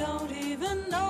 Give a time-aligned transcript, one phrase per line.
[0.00, 1.09] Don't even know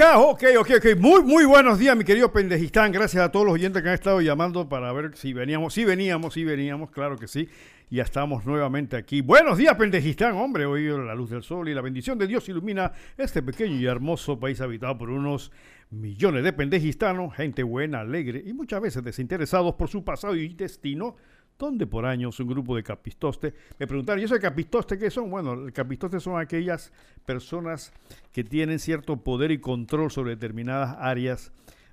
[0.00, 0.96] Ok, ok, ok.
[0.96, 2.92] Muy, muy buenos días, mi querido Pendejistán.
[2.92, 5.74] Gracias a todos los oyentes que han estado llamando para ver si veníamos.
[5.74, 7.48] Sí veníamos, sí veníamos, claro que sí.
[7.90, 9.22] Ya estamos nuevamente aquí.
[9.22, 10.36] Buenos días, Pendejistán.
[10.36, 13.86] Hombre, hoy la luz del sol y la bendición de Dios ilumina este pequeño y
[13.86, 15.50] hermoso país habitado por unos
[15.90, 21.16] millones de pendejistanos, gente buena, alegre y muchas veces desinteresados por su pasado y destino
[21.58, 25.30] donde por años un grupo de capistostes me preguntaron, ¿y eso de capistostes qué son?
[25.30, 26.92] Bueno, el capistostes son aquellas
[27.24, 27.92] personas
[28.32, 31.52] que tienen cierto poder y control sobre determinadas áreas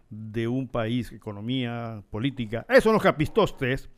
[0.09, 2.66] de un país, economía, política.
[2.70, 3.89] Esos son los capistostes,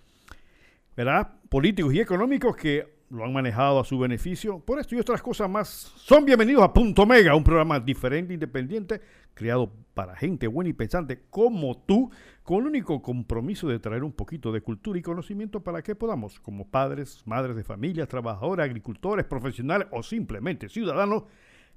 [0.95, 1.33] ¿verdad?
[1.49, 4.59] Políticos y económicos que lo han manejado a su beneficio.
[4.59, 9.01] Por esto y otras cosas más, son bienvenidos a Punto Mega, un programa diferente, independiente,
[9.33, 12.11] creado para gente buena y pensante como tú,
[12.43, 16.39] con el único compromiso de traer un poquito de cultura y conocimiento para que podamos,
[16.39, 21.23] como padres, madres de familia, trabajadores, agricultores, profesionales o simplemente ciudadanos,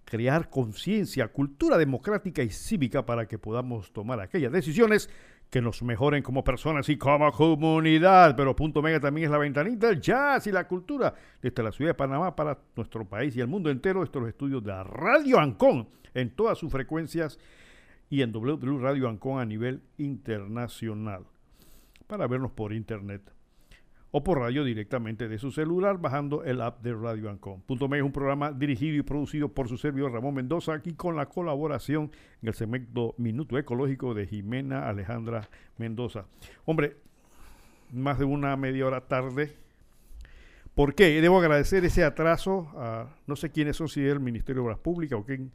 [0.05, 5.09] crear conciencia, cultura democrática y cívica para que podamos tomar aquellas decisiones
[5.51, 8.37] que nos mejoren como personas y como comunidad.
[8.37, 11.91] Pero Punto Mega también es la ventanita del jazz y la cultura desde la ciudad
[11.91, 14.03] de Panamá para nuestro país y el mundo entero.
[14.03, 17.39] Estos estudios de Radio Ancón en todas sus frecuencias
[18.09, 21.25] y en W Radio Ancón a nivel internacional
[22.07, 23.23] para vernos por internet
[24.13, 27.61] o por radio directamente de su celular bajando el app de Radio Ancon.
[27.63, 31.17] Punto Mega es un programa dirigido y producido por su servidor Ramón Mendoza, aquí con
[31.17, 32.11] la colaboración
[32.43, 35.49] en el segmento Minuto Ecológico de Jimena Alejandra
[35.79, 36.27] Mendoza.
[36.65, 36.97] Hombre,
[37.93, 39.55] más de una media hora tarde.
[40.75, 41.21] ¿Por qué?
[41.21, 44.79] Debo agradecer ese atraso a no sé quiénes son, si es el Ministerio de Obras
[44.79, 45.53] Públicas o quién.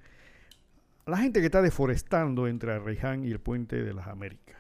[1.06, 4.58] la gente que está deforestando entre Arreján y el Puente de las Américas.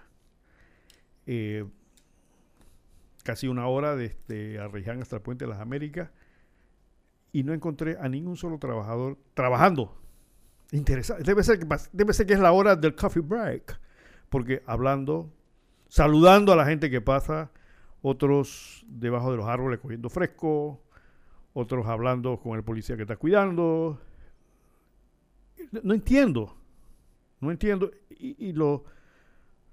[1.27, 1.65] Eh,
[3.25, 6.11] casi una hora desde Arreján hasta el Puente de las Américas
[7.31, 9.99] y no encontré a ningún solo trabajador trabajando.
[10.71, 11.23] Interesante.
[11.23, 13.79] Debe ser, que, debe ser que es la hora del coffee break,
[14.29, 15.33] porque hablando,
[15.87, 17.51] saludando a la gente que pasa,
[18.03, 20.83] otros debajo de los árboles cogiendo fresco,
[21.53, 23.99] otros hablando con el policía que está cuidando.
[25.81, 26.55] No entiendo,
[27.39, 27.89] no entiendo.
[28.11, 28.85] Y, y lo,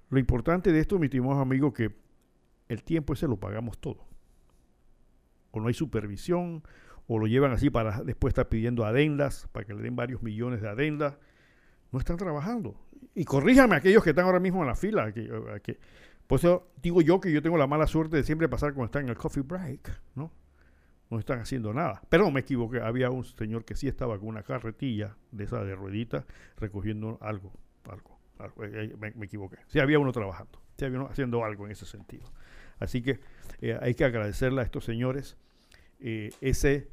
[0.09, 2.02] lo importante de esto, mi estimado amigo, que
[2.73, 4.05] el tiempo ese lo pagamos todo.
[5.51, 6.63] O no hay supervisión,
[7.07, 10.61] o lo llevan así para después estar pidiendo adendas, para que le den varios millones
[10.61, 11.17] de adendas.
[11.91, 12.75] No están trabajando.
[13.13, 15.11] Y corríjame aquellos que están ahora mismo en la fila.
[15.11, 15.29] Que,
[15.61, 15.79] que,
[16.25, 19.03] por eso digo yo que yo tengo la mala suerte de siempre pasar cuando están
[19.03, 20.31] en el coffee break, ¿no?
[21.09, 22.01] No están haciendo nada.
[22.09, 22.81] Pero me equivoqué.
[22.81, 26.25] Había un señor que sí estaba con una carretilla de esa de ruedita
[26.57, 27.53] recogiendo algo.
[27.87, 28.63] algo, algo.
[28.63, 29.57] Eh, eh, me, me, equivoqué.
[29.67, 30.59] Sí había uno trabajando.
[30.77, 32.23] Sí había uno haciendo algo en ese sentido.
[32.79, 33.19] Así que
[33.61, 35.37] eh, hay que agradecerle a estos señores
[35.99, 36.89] eh, ese,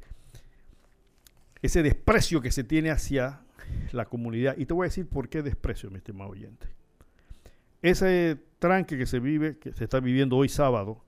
[1.61, 3.41] ese desprecio que se tiene hacia
[3.91, 4.55] la comunidad.
[4.57, 6.67] Y te voy a decir por qué desprecio, mi estimado oyente.
[7.81, 11.03] Ese tranque que se vive, que se está viviendo hoy sábado,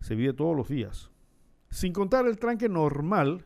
[0.00, 1.10] se vive todos los días.
[1.70, 3.44] Sin contar el tranque normal,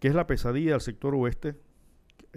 [0.00, 1.54] que es la pesadilla del sector oeste,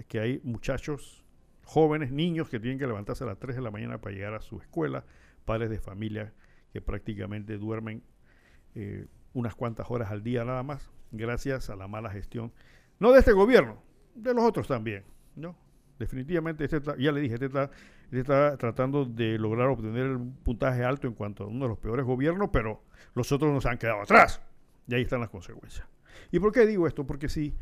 [0.08, 1.24] que hay muchachos,
[1.64, 4.40] jóvenes, niños que tienen que levantarse a las 3 de la mañana para llegar a
[4.40, 5.04] su escuela,
[5.44, 6.32] padres de familia
[6.74, 8.02] que prácticamente duermen
[8.74, 12.52] eh, unas cuantas horas al día nada más, gracias a la mala gestión,
[12.98, 13.80] no de este gobierno,
[14.16, 15.04] de los otros también,
[15.36, 15.54] ¿no?
[16.00, 17.70] Definitivamente, este ya le dije, este está,
[18.06, 21.78] este está tratando de lograr obtener un puntaje alto en cuanto a uno de los
[21.78, 22.82] peores gobiernos, pero
[23.14, 24.42] los otros nos han quedado atrás.
[24.88, 25.86] Y ahí están las consecuencias.
[26.32, 27.06] ¿Y por qué digo esto?
[27.06, 27.54] Porque si,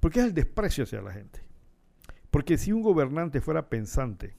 [0.00, 1.40] porque es el desprecio hacia la gente.
[2.32, 4.34] Porque si un gobernante fuera pensante,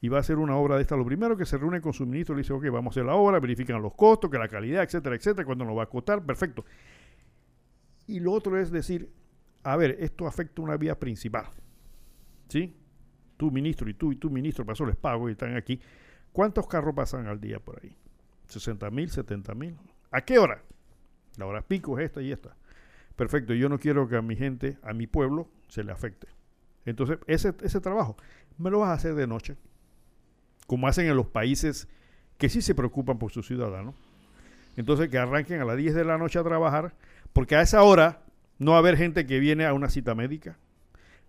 [0.00, 2.06] y va a hacer una obra de esta, lo primero que se reúne con su
[2.06, 4.82] ministro le dice, ok, vamos a hacer la obra, verifican los costos, que la calidad,
[4.82, 6.64] etcétera, etcétera, cuándo nos va a costar, perfecto.
[8.06, 9.12] Y lo otro es decir,
[9.62, 11.46] a ver, esto afecta una vía principal.
[12.48, 12.76] ¿Sí?
[13.36, 15.80] Tu ministro y tú y tu ministro, pasó les pago y están aquí.
[16.32, 17.94] ¿Cuántos carros pasan al día por ahí?
[18.48, 19.76] ¿60 mil, 70 mil?
[20.10, 20.62] ¿A qué hora?
[21.36, 22.56] La hora pico es esta y esta.
[23.16, 26.26] Perfecto, yo no quiero que a mi gente, a mi pueblo, se le afecte.
[26.86, 28.16] Entonces, ese, ese trabajo
[28.56, 29.56] me lo vas a hacer de noche
[30.66, 31.88] como hacen en los países
[32.38, 33.94] que sí se preocupan por sus ciudadanos.
[34.76, 36.94] Entonces que arranquen a las 10 de la noche a trabajar,
[37.32, 38.22] porque a esa hora
[38.58, 40.58] no va a haber gente que viene a una cita médica,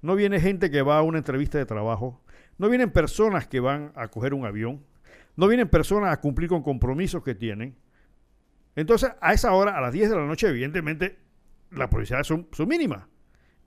[0.01, 2.21] no viene gente que va a una entrevista de trabajo,
[2.57, 4.83] no vienen personas que van a coger un avión,
[5.35, 7.75] no vienen personas a cumplir con compromisos que tienen.
[8.75, 11.17] Entonces, a esa hora, a las 10 de la noche, evidentemente,
[11.71, 13.03] las probabilidades son, son mínimas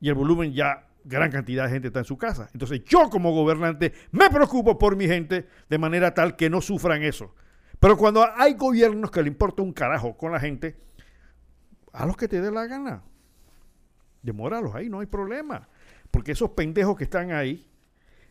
[0.01, 2.49] y el volumen ya gran cantidad de gente está en su casa.
[2.53, 7.03] Entonces yo como gobernante me preocupo por mi gente de manera tal que no sufran
[7.03, 7.35] eso.
[7.79, 10.77] Pero cuando hay gobiernos que le importa un carajo con la gente,
[11.93, 13.03] a los que te dé la gana.
[14.23, 15.69] Demóralos ahí, no hay problema.
[16.11, 17.67] porque esos pendejos que están ahí,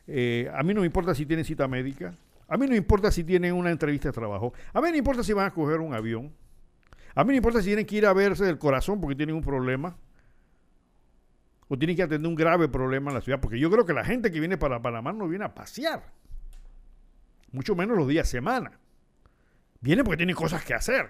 [0.08, 2.16] eh, a mí no me importa si tienen cita médica,
[2.48, 4.98] a mí no me importa si tienen una entrevista de trabajo, a mí no me
[5.00, 6.32] importa si van a coger un avión,
[7.14, 9.36] a mí no me importa si tienen que ir a verse del corazón porque tienen
[9.36, 9.98] un problema,
[11.74, 14.06] o tienen que atender un grave problema en la ciudad, porque yo creo que la
[14.06, 16.04] gente que viene para Panamá no viene a pasear,
[17.52, 18.80] mucho menos los días semana.
[19.82, 21.10] Viene porque tiene cosas que hacer.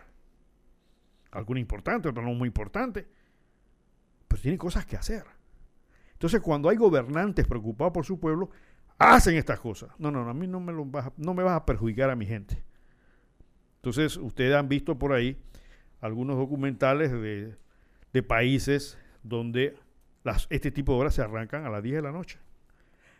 [1.31, 3.05] Alguna importante, otra no muy importante.
[4.29, 5.25] Pero tienen cosas que hacer.
[6.13, 8.49] Entonces, cuando hay gobernantes preocupados por su pueblo,
[8.97, 9.89] hacen estas cosas.
[9.97, 12.09] No, no, no a mí no me, lo vas a, no me vas a perjudicar
[12.09, 12.63] a mi gente.
[13.75, 15.37] Entonces, ustedes han visto por ahí
[15.99, 19.82] algunos documentales de países donde
[20.23, 22.39] las, este tipo de obras se arrancan a las 10 de la noche.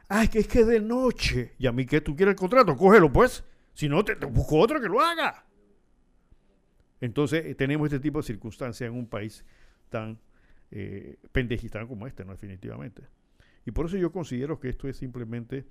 [0.10, 1.54] Es que es que de noche.
[1.58, 3.44] Y a mí que tú quieres el contrato, cógelo pues.
[3.74, 5.46] Si no, te, te busco otro que lo haga.
[7.02, 9.44] Entonces, eh, tenemos este tipo de circunstancias en un país
[9.90, 10.20] tan
[10.72, 12.32] eh, pendejistán como este, ¿no?
[12.32, 13.04] Definitivamente.
[13.66, 15.66] Y por eso yo considero que esto es simplemente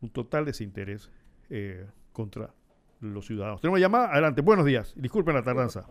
[0.00, 1.10] un total desinterés
[1.50, 2.52] eh, contra
[3.00, 3.60] los ciudadanos.
[3.60, 5.86] Tenemos llamada, adelante, buenos días, disculpen la tardanza.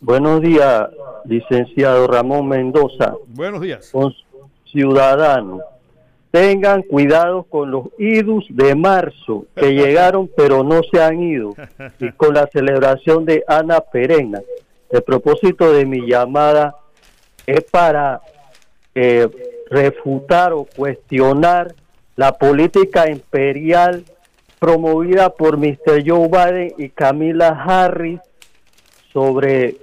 [0.00, 0.88] Buenos días,
[1.24, 3.90] licenciado Ramón Mendoza, Buenos días.
[3.90, 4.14] con
[4.70, 5.62] ciudadanos.
[6.30, 11.54] Tengan cuidado con los idus de marzo que llegaron pero no se han ido
[12.00, 14.40] y con la celebración de Ana Perena.
[14.90, 16.76] El propósito de mi llamada
[17.46, 18.20] es para
[18.94, 19.28] eh,
[19.70, 21.74] refutar o cuestionar
[22.16, 24.04] la política imperial
[24.58, 26.02] promovida por Mr.
[26.06, 28.20] Joe Biden y Camila Harris
[29.18, 29.74] sobre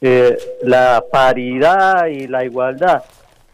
[0.00, 3.04] eh, la paridad y la igualdad.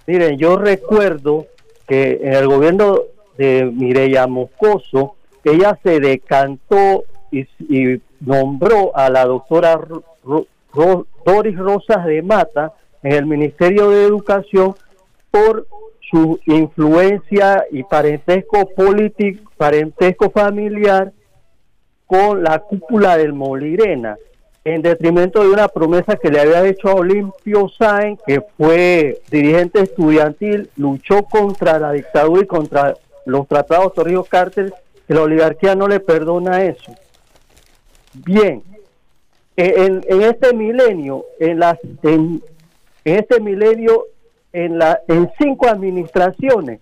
[0.06, 1.46] Miren, yo recuerdo
[1.86, 3.00] que en el gobierno
[3.36, 7.46] de Mireya Moscoso, ella se decantó y,
[8.20, 9.78] nombró a la doctora
[11.24, 14.74] Doris Rosas de Mata en el Ministerio de Educación
[15.30, 15.66] por
[16.10, 21.12] su influencia y parentesco político, parentesco familiar
[22.06, 24.16] con la cúpula del Molirena,
[24.64, 29.80] en detrimento de una promesa que le había hecho a Olimpio Sáenz, que fue dirigente
[29.80, 32.94] estudiantil, luchó contra la dictadura y contra
[33.24, 34.72] los tratados Torrijos Carter,
[35.06, 36.92] que la oligarquía no le perdona eso.
[38.12, 38.62] Bien,
[39.56, 42.42] eh, en, en este milenio, en las en,
[43.04, 44.06] este milenio,
[44.52, 46.80] en la en cinco administraciones,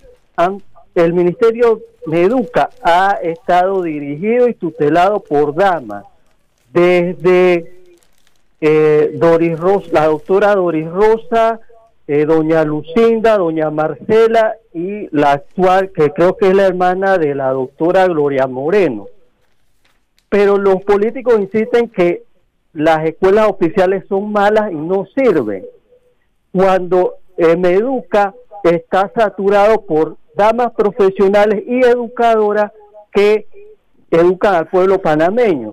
[0.95, 6.05] el Ministerio de Educa ha estado dirigido y tutelado por damas,
[6.73, 7.73] desde
[8.61, 11.61] eh, Doris Rosa, la doctora Doris Rosa,
[12.07, 17.35] eh, doña Lucinda, doña Marcela y la actual, que creo que es la hermana de
[17.35, 19.09] la doctora Gloria Moreno.
[20.29, 22.23] Pero los políticos insisten que
[22.73, 25.67] las escuelas oficiales son malas y no sirven.
[26.53, 32.73] Cuando eh, Meduca está saturado por damas profesionales y educadoras
[33.13, 33.47] que
[34.11, 35.73] educan al pueblo panameño.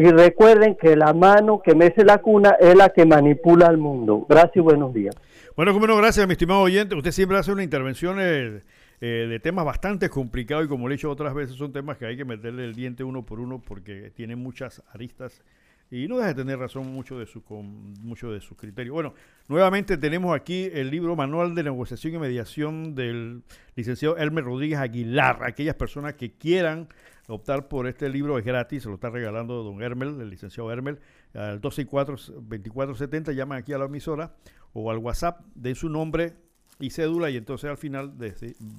[0.00, 4.24] Y recuerden que la mano que mece la cuna es la que manipula al mundo.
[4.26, 5.14] Gracias y buenos días.
[5.54, 6.94] Bueno, como no, gracias, mi estimado oyente.
[6.94, 8.62] Usted siempre hace una intervención eh,
[9.02, 12.06] eh, de temas bastante complicados y como le he dicho otras veces, son temas que
[12.06, 15.42] hay que meterle el diente uno por uno porque tienen muchas aristas
[15.90, 18.94] y no deja de tener razón mucho de su con, mucho de sus criterios.
[18.94, 19.12] Bueno,
[19.48, 23.42] nuevamente tenemos aquí el libro Manual de Negociación y Mediación del
[23.76, 25.40] licenciado Elmer Rodríguez Aguilar.
[25.42, 26.88] Aquellas personas que quieran
[27.30, 30.98] optar por este libro es gratis, se lo está regalando don Hermel, el licenciado Hermel,
[31.34, 34.34] al 264-2470, llaman aquí a la emisora
[34.72, 36.34] o al WhatsApp, den su nombre
[36.78, 38.32] y cédula y entonces al final de-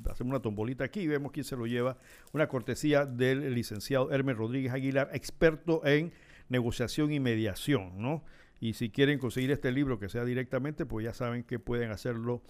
[0.10, 1.97] hacemos una tombolita aquí y vemos quién se lo lleva,
[2.34, 6.12] una cortesía del licenciado Hermel Rodríguez Aguilar, experto en
[6.49, 8.24] negociación y mediación, ¿no?
[8.60, 12.41] Y si quieren conseguir este libro que sea directamente, pues ya saben que pueden hacerlo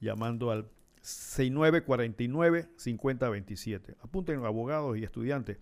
[0.00, 0.66] llamando al
[1.02, 3.96] 6949-5027.
[4.02, 5.56] Apunten abogados y estudiantes.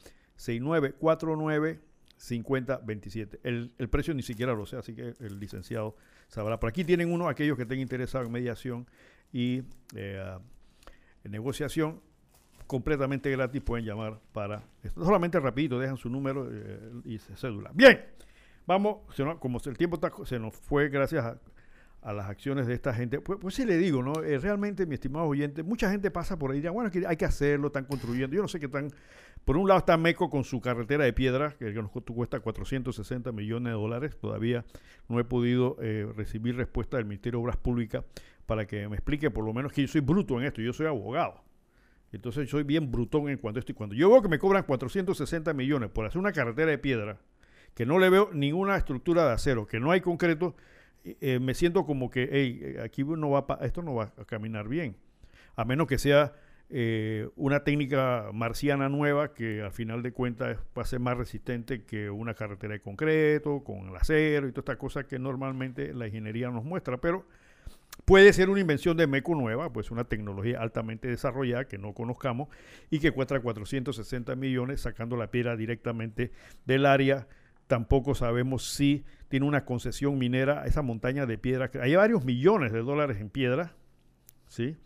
[2.18, 3.40] 6949-5027.
[3.42, 5.96] El, el precio ni siquiera lo sé, así que el licenciado
[6.28, 6.58] sabrá.
[6.60, 8.86] Por aquí tienen uno, aquellos que estén interesados en mediación
[9.32, 9.62] y
[9.94, 10.38] eh,
[11.24, 12.00] negociación,
[12.66, 15.04] completamente gratis, pueden llamar para esto.
[15.04, 17.70] Solamente rapidito, dejan su número eh, y cédula.
[17.74, 18.04] Bien,
[18.66, 18.98] vamos,
[19.40, 21.40] como el tiempo está- se nos fue gracias a,
[22.02, 23.20] a las acciones de esta gente.
[23.20, 24.22] Pues, pues sí le digo, ¿no?
[24.22, 27.24] Eh, realmente, mi estimado oyente, mucha gente pasa por ahí y dirá, bueno, hay que
[27.24, 28.34] hacerlo, están construyendo.
[28.36, 28.90] Yo no sé qué tan...
[29.44, 33.32] Por un lado está Meco con su carretera de piedra, que nos cu- cuesta 460
[33.32, 34.16] millones de dólares.
[34.20, 34.64] Todavía
[35.08, 38.04] no he podido eh, recibir respuesta del Ministerio de Obras Públicas
[38.46, 40.86] para que me explique por lo menos que yo soy bruto en esto, yo soy
[40.86, 41.42] abogado.
[42.12, 43.72] Entonces soy bien brutón en cuanto a esto.
[43.72, 47.18] Y cuando yo veo que me cobran 460 millones por hacer una carretera de piedra,
[47.74, 50.56] que no le veo ninguna estructura de acero, que no hay concreto,
[51.20, 54.68] eh, me siento como que hey, eh, aquí no va esto no va a caminar
[54.68, 54.96] bien.
[55.56, 56.32] a menos que sea
[56.70, 61.84] eh, una técnica marciana nueva que al final de cuentas va a ser más resistente
[61.84, 66.06] que una carretera de concreto, con el acero y toda esta cosa que normalmente la
[66.06, 67.24] ingeniería nos muestra, pero
[68.04, 72.48] puede ser una invención de MECO nueva, pues una tecnología altamente desarrollada que no conozcamos
[72.90, 76.32] y que cuesta 460 millones sacando la piedra directamente
[76.66, 77.28] del área.
[77.66, 81.70] Tampoco sabemos si tiene una concesión minera, esa montaña de piedra.
[81.80, 83.74] Hay varios millones de dólares en piedra,
[84.46, 84.76] ¿sí?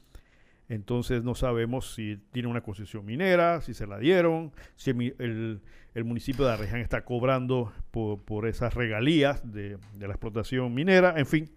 [0.69, 5.61] Entonces no sabemos si tiene una concesión minera, si se la dieron, si el,
[6.05, 11.51] municipio de Arreján está cobrando por, esas regalías de, la explotación minera, en fin.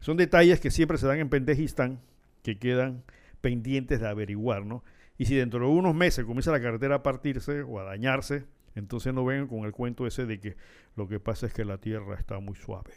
[0.00, 2.00] Son detalles que siempre se dan en Pendejistán
[2.42, 3.02] que quedan
[3.40, 4.84] pendientes de averiguar, ¿no?
[5.18, 8.44] Y si dentro de unos meses comienza la carretera a partirse o a dañarse,
[8.74, 10.56] entonces no vengan con el cuento ese de que
[10.96, 12.92] lo que pasa es que la tierra está muy suave.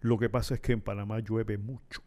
[0.00, 2.02] Lo que pasa es que en Panamá llueve mucho.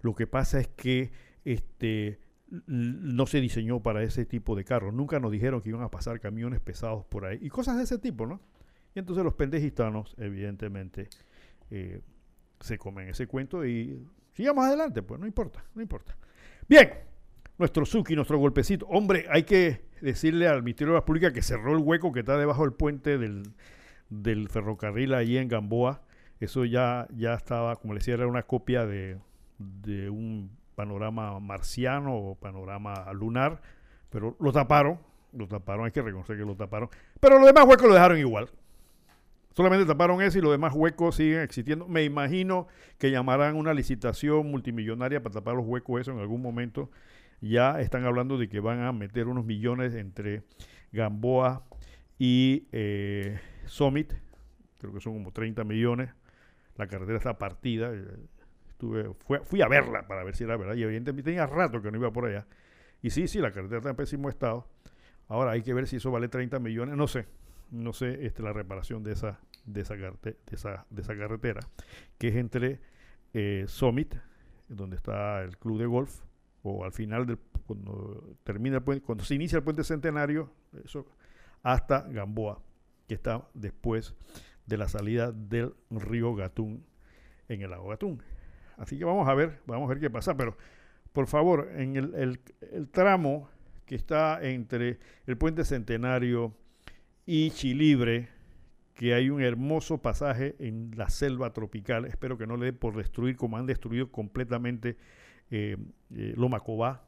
[0.00, 1.12] Lo que pasa es que
[1.44, 2.20] este,
[2.66, 4.94] no se diseñó para ese tipo de carros.
[4.94, 7.98] Nunca nos dijeron que iban a pasar camiones pesados por ahí y cosas de ese
[7.98, 8.40] tipo, ¿no?
[8.94, 11.08] Y entonces los pendejistanos, evidentemente,
[11.70, 12.00] eh,
[12.60, 16.16] se comen ese cuento y sigamos adelante, pues no importa, no importa.
[16.68, 16.90] Bien,
[17.58, 18.86] nuestro Suki, nuestro golpecito.
[18.86, 22.36] Hombre, hay que decirle al Ministerio de la Pública que cerró el hueco que está
[22.36, 23.42] debajo del puente del,
[24.10, 26.02] del ferrocarril allí en Gamboa.
[26.40, 29.18] Eso ya, ya estaba, como le decía, era una copia de
[29.58, 33.60] de un panorama marciano o panorama lunar,
[34.10, 34.98] pero lo taparon,
[35.32, 36.88] lo taparon, hay que reconocer que lo taparon,
[37.20, 38.48] pero los demás huecos lo dejaron igual.
[39.52, 41.86] Solamente taparon eso y los demás huecos siguen existiendo.
[41.86, 42.66] Me imagino
[42.98, 46.90] que llamarán una licitación multimillonaria para tapar los huecos eso en algún momento.
[47.44, 50.42] Ya están hablando de que van a meter unos millones entre
[50.92, 51.64] Gamboa
[52.18, 54.12] y eh, Summit.
[54.78, 56.10] Creo que son como 30 millones.
[56.76, 57.92] La carretera está partida
[59.44, 62.12] fui a verla para ver si era verdad y evidentemente tenía rato que no iba
[62.12, 62.46] por allá.
[63.02, 64.66] Y sí, sí, la carretera está en pésimo estado.
[65.28, 67.26] Ahora hay que ver si eso vale 30 millones, no sé,
[67.70, 71.60] no sé este, la reparación de esa, de esa, de esa, de esa carretera,
[72.18, 72.80] que es entre
[73.32, 74.14] eh, Summit,
[74.68, 76.20] donde está el club de golf,
[76.64, 80.50] o al final del, cuando termina el puente, cuando se inicia el puente centenario,
[80.82, 81.06] eso,
[81.62, 82.60] hasta Gamboa,
[83.06, 84.14] que está después
[84.66, 86.84] de la salida del río Gatún
[87.48, 88.22] en el lago Gatún.
[88.78, 90.36] Así que vamos a ver, vamos a ver qué pasa.
[90.36, 90.56] Pero,
[91.12, 92.40] por favor, en el,
[92.90, 93.48] tramo
[93.84, 96.54] que está entre el puente Centenario
[97.26, 98.30] y Chilibre,
[98.94, 102.06] que hay un hermoso pasaje en la selva tropical.
[102.06, 104.96] Espero que no le dé por destruir como han destruido completamente
[105.50, 105.76] eh,
[106.14, 107.04] eh, Lomacobá.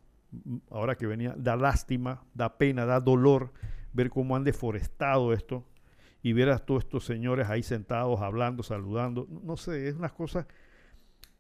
[0.71, 3.53] Ahora que venía, da lástima, da pena, da dolor
[3.93, 5.65] ver cómo han deforestado esto
[6.23, 9.27] y ver a todos estos señores ahí sentados, hablando, saludando.
[9.31, 10.47] No sé, es unas cosas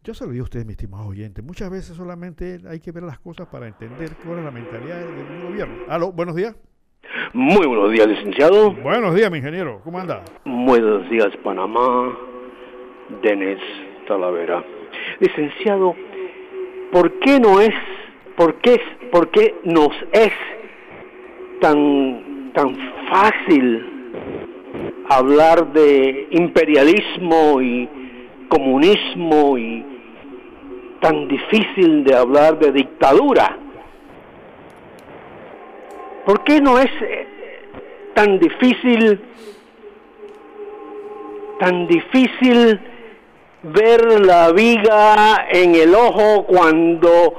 [0.06, 3.02] yo se lo digo a ustedes, mis estimados oyentes, muchas veces solamente hay que ver
[3.02, 5.74] las cosas para entender cuál es la mentalidad del gobierno.
[5.88, 6.54] Aló, buenos días.
[7.32, 8.70] Muy buenos días, licenciado.
[8.70, 9.80] Buenos días, mi ingeniero.
[9.82, 10.22] ¿Cómo anda?
[10.44, 12.16] Buenos días, Panamá.
[13.20, 13.58] Denis
[14.06, 14.64] Talavera.
[15.18, 15.96] Licenciado,
[16.96, 17.74] ¿por qué no es,
[18.38, 18.80] por qué,
[19.12, 20.32] por qué nos es
[21.60, 22.74] tan, tan
[23.10, 24.32] fácil
[25.10, 27.86] hablar de imperialismo y
[28.48, 29.84] comunismo y
[31.02, 33.58] tan difícil de hablar de dictadura?
[36.24, 37.26] ¿Por qué no es eh,
[38.14, 39.20] tan difícil,
[41.60, 42.80] tan difícil
[43.62, 47.34] ver la viga en el ojo cuando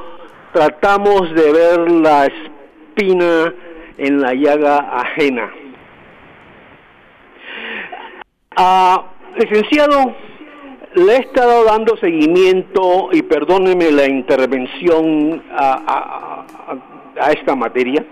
[0.54, 3.54] tratamos de ver la espina
[3.98, 5.52] en la llaga ajena?
[8.56, 9.04] Ah,
[9.36, 10.16] licenciado,
[10.96, 16.46] le he estado dando seguimiento, y perdóneme la intervención a,
[17.32, 18.04] esta materia,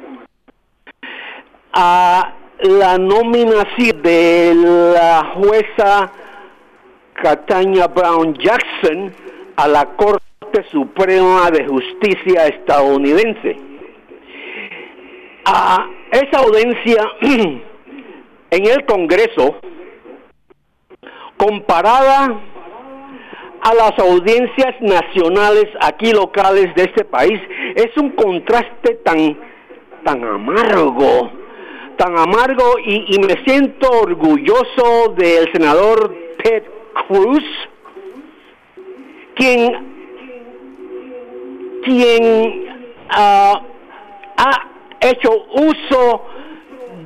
[1.74, 4.54] a la nominación de
[4.94, 6.12] la jueza
[7.22, 9.14] Catania Brown Jackson
[9.56, 13.58] a la Corte Suprema de Justicia estadounidense.
[15.46, 17.04] A esa audiencia
[18.52, 19.56] en el Congreso,
[21.38, 22.40] comparada
[23.62, 27.42] a las audiencias nacionales aquí locales de este país
[27.76, 29.38] es un contraste tan
[30.04, 31.32] tan amargo
[31.98, 36.14] tan amargo y, me siento orgulloso del senador
[36.44, 36.64] Ted
[37.08, 37.44] Cruz
[39.36, 39.96] quien
[41.84, 42.68] quien
[43.10, 43.62] ah,
[44.38, 44.70] ha
[45.02, 46.26] hecho uso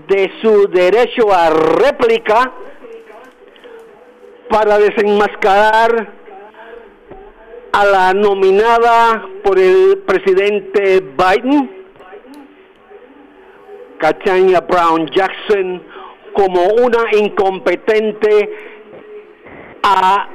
[0.08, 2.52] de su derecho a réplica
[4.50, 6.14] para desenmascarar
[7.72, 11.70] a la nominada por el presidente Biden,
[14.00, 15.84] Katanya Brown Jackson,
[16.34, 18.79] como una incompetente
[19.92, 20.30] a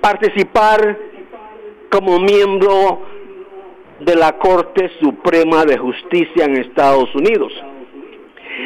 [0.00, 0.98] participar
[1.90, 3.02] como miembro
[4.00, 7.52] de la Corte Suprema de Justicia en Estados Unidos.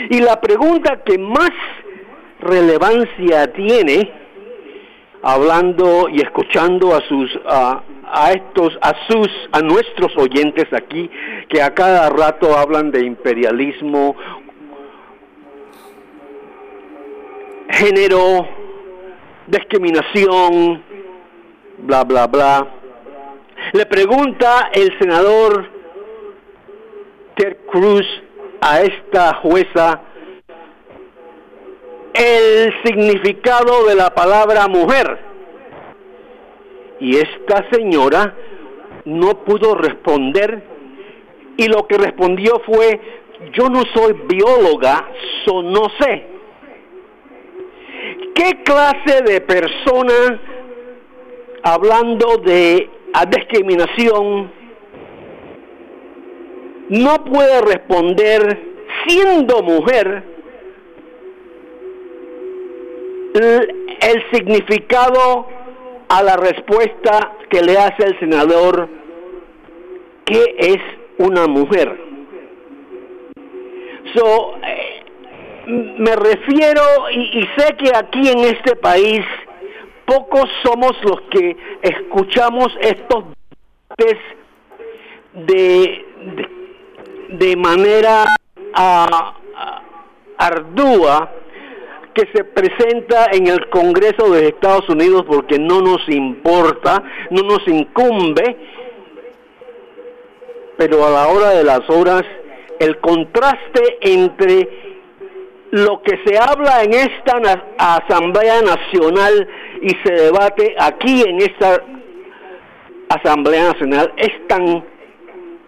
[0.08, 1.50] Y la pregunta que más
[2.40, 4.10] relevancia tiene,
[5.22, 11.10] hablando y escuchando a sus a, a estos a sus a nuestros oyentes aquí
[11.48, 14.16] que a cada rato hablan de imperialismo,
[17.68, 18.48] género,
[19.50, 20.82] discriminación,
[21.78, 22.66] bla bla bla.
[23.72, 25.68] Le pregunta el senador
[27.36, 28.06] Ted Cruz
[28.60, 30.02] a esta jueza
[32.12, 35.18] el significado de la palabra mujer.
[37.00, 38.34] Y esta señora
[39.04, 40.62] no pudo responder
[41.56, 43.00] y lo que respondió fue,
[43.52, 45.08] yo no soy bióloga,
[45.44, 46.39] so no sé.
[48.40, 50.40] ¿Qué clase de persona,
[51.62, 52.88] hablando de
[53.28, 54.50] discriminación,
[56.88, 58.58] no puede responder
[59.06, 60.24] siendo mujer
[63.34, 65.46] el significado
[66.08, 68.88] a la respuesta que le hace el senador,
[70.24, 70.78] ¿qué es
[71.18, 71.94] una mujer?
[74.14, 74.99] So, eh,
[75.66, 76.82] me refiero
[77.12, 79.20] y, y, sé que aquí en este país
[80.06, 83.24] pocos somos los que escuchamos estos
[83.96, 84.18] de,
[85.36, 86.48] de,
[87.28, 88.26] de manera
[90.36, 91.30] ardua
[92.14, 97.66] que se presenta en el Congreso de Estados Unidos porque no nos importa, no nos
[97.68, 98.56] incumbe,
[100.76, 102.24] pero a la hora de las horas
[102.80, 104.79] el contraste entre
[105.70, 107.40] lo que se habla en esta
[107.78, 109.48] Asamblea Nacional
[109.82, 111.82] y se debate aquí en esta
[113.08, 114.84] Asamblea Nacional es tan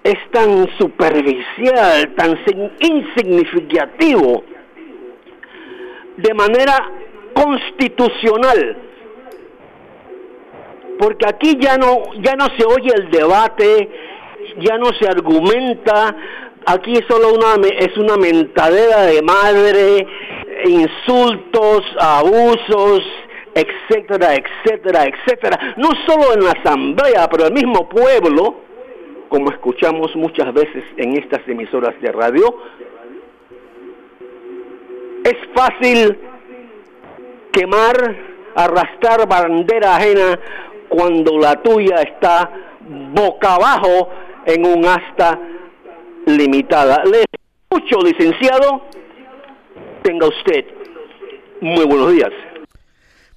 [0.05, 2.37] es tan superficial, tan
[2.81, 4.43] insignificativo
[6.17, 6.91] de manera
[7.33, 8.77] constitucional.
[10.99, 13.89] Porque aquí ya no ya no se oye el debate
[14.59, 16.17] ya no se argumenta
[16.67, 20.07] aquí solo una es una mentadera de madre
[20.65, 23.03] insultos abusos
[23.55, 25.75] etcétera etcétera etcétera.
[25.77, 28.57] No solo en la asamblea pero el mismo pueblo
[29.29, 32.45] como escuchamos muchas veces en estas emisoras de radio
[35.25, 36.19] es fácil
[37.53, 38.17] quemar,
[38.55, 40.39] arrastrar bandera ajena
[40.89, 42.51] cuando la tuya está
[43.15, 44.11] boca abajo
[44.47, 45.39] en un asta
[46.27, 47.05] limitada.
[47.05, 47.25] Le
[47.71, 48.85] escucho, licenciado.
[50.03, 50.65] Tenga usted
[51.61, 52.31] muy buenos días.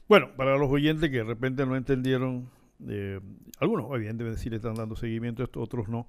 [0.08, 2.50] Bueno, para los oyentes que de repente no entendieron,
[2.88, 3.20] eh,
[3.60, 6.08] algunos evidentemente sí le están dando seguimiento, estos otros no.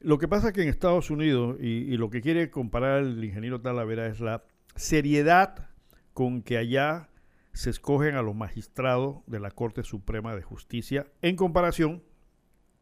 [0.00, 3.22] Lo que pasa es que en Estados Unidos, y, y lo que quiere comparar el
[3.24, 4.44] ingeniero Talavera es la
[4.74, 5.70] seriedad
[6.12, 7.08] con que allá
[7.52, 12.02] se escogen a los magistrados de la Corte Suprema de Justicia en comparación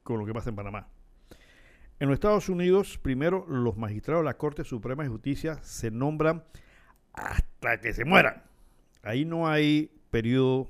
[0.03, 0.89] con lo que pasa en Panamá.
[2.05, 6.45] En los Estados Unidos, primero, los magistrados de la Corte Suprema de Justicia se nombran
[7.15, 8.43] hasta que se mueran.
[9.03, 10.69] Ahí no hay periodo.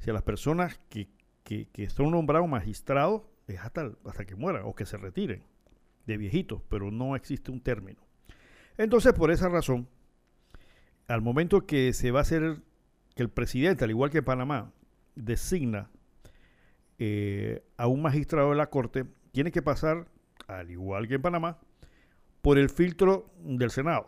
[0.00, 1.06] Si a las personas que,
[1.44, 5.44] que, que son nombrados magistrados es hasta, hasta que mueran o que se retiren
[6.06, 8.00] de viejitos, pero no existe un término.
[8.76, 9.86] Entonces, por esa razón,
[11.06, 12.56] al momento que se va a hacer,
[13.14, 14.72] que el presidente, al igual que Panamá,
[15.14, 15.90] designa
[16.98, 20.08] eh, a un magistrado de la Corte, tiene que pasar,
[20.58, 21.58] al igual que en Panamá,
[22.42, 24.06] por el filtro del Senado.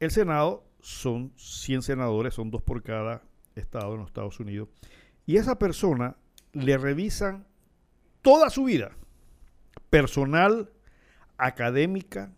[0.00, 3.22] El Senado son 100 senadores, son dos por cada
[3.54, 4.68] estado en los Estados Unidos,
[5.26, 6.16] y esa persona
[6.52, 7.46] le revisan
[8.22, 8.92] toda su vida,
[9.90, 10.70] personal,
[11.36, 12.32] académica,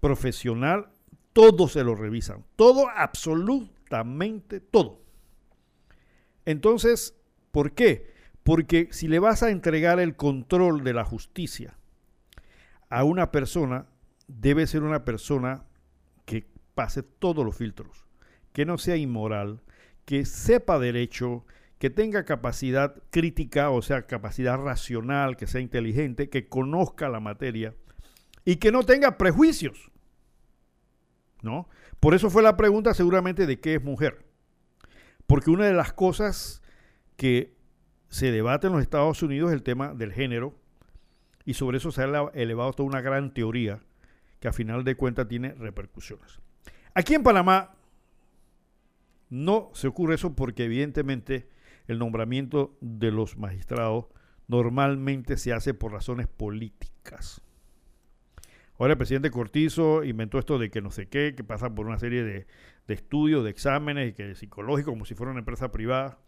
[0.00, 0.88] profesional,
[1.32, 2.44] todo se lo revisan.
[2.56, 5.00] Todo, absolutamente todo.
[6.44, 7.14] Entonces,
[7.50, 8.14] ¿por qué?
[8.46, 11.76] Porque si le vas a entregar el control de la justicia
[12.88, 13.86] a una persona,
[14.28, 15.64] debe ser una persona
[16.26, 18.06] que pase todos los filtros,
[18.52, 19.62] que no sea inmoral,
[20.04, 21.44] que sepa derecho,
[21.80, 27.74] que tenga capacidad crítica, o sea, capacidad racional, que sea inteligente, que conozca la materia
[28.44, 29.90] y que no tenga prejuicios.
[31.42, 31.68] ¿No?
[31.98, 34.24] Por eso fue la pregunta seguramente de qué es mujer.
[35.26, 36.62] Porque una de las cosas
[37.16, 37.55] que
[38.08, 40.54] se debate en los Estados Unidos el tema del género
[41.44, 43.80] y sobre eso se ha elevado toda una gran teoría
[44.40, 46.40] que a final de cuentas tiene repercusiones.
[46.94, 47.74] Aquí en Panamá
[49.28, 51.48] no se ocurre eso porque evidentemente
[51.86, 54.06] el nombramiento de los magistrados
[54.48, 57.42] normalmente se hace por razones políticas.
[58.78, 61.98] Ahora el presidente Cortizo inventó esto de que no sé qué, que pasa por una
[61.98, 62.46] serie de,
[62.88, 66.18] estudios, de exámenes, y que es psicológico, como si fuera una empresa privada.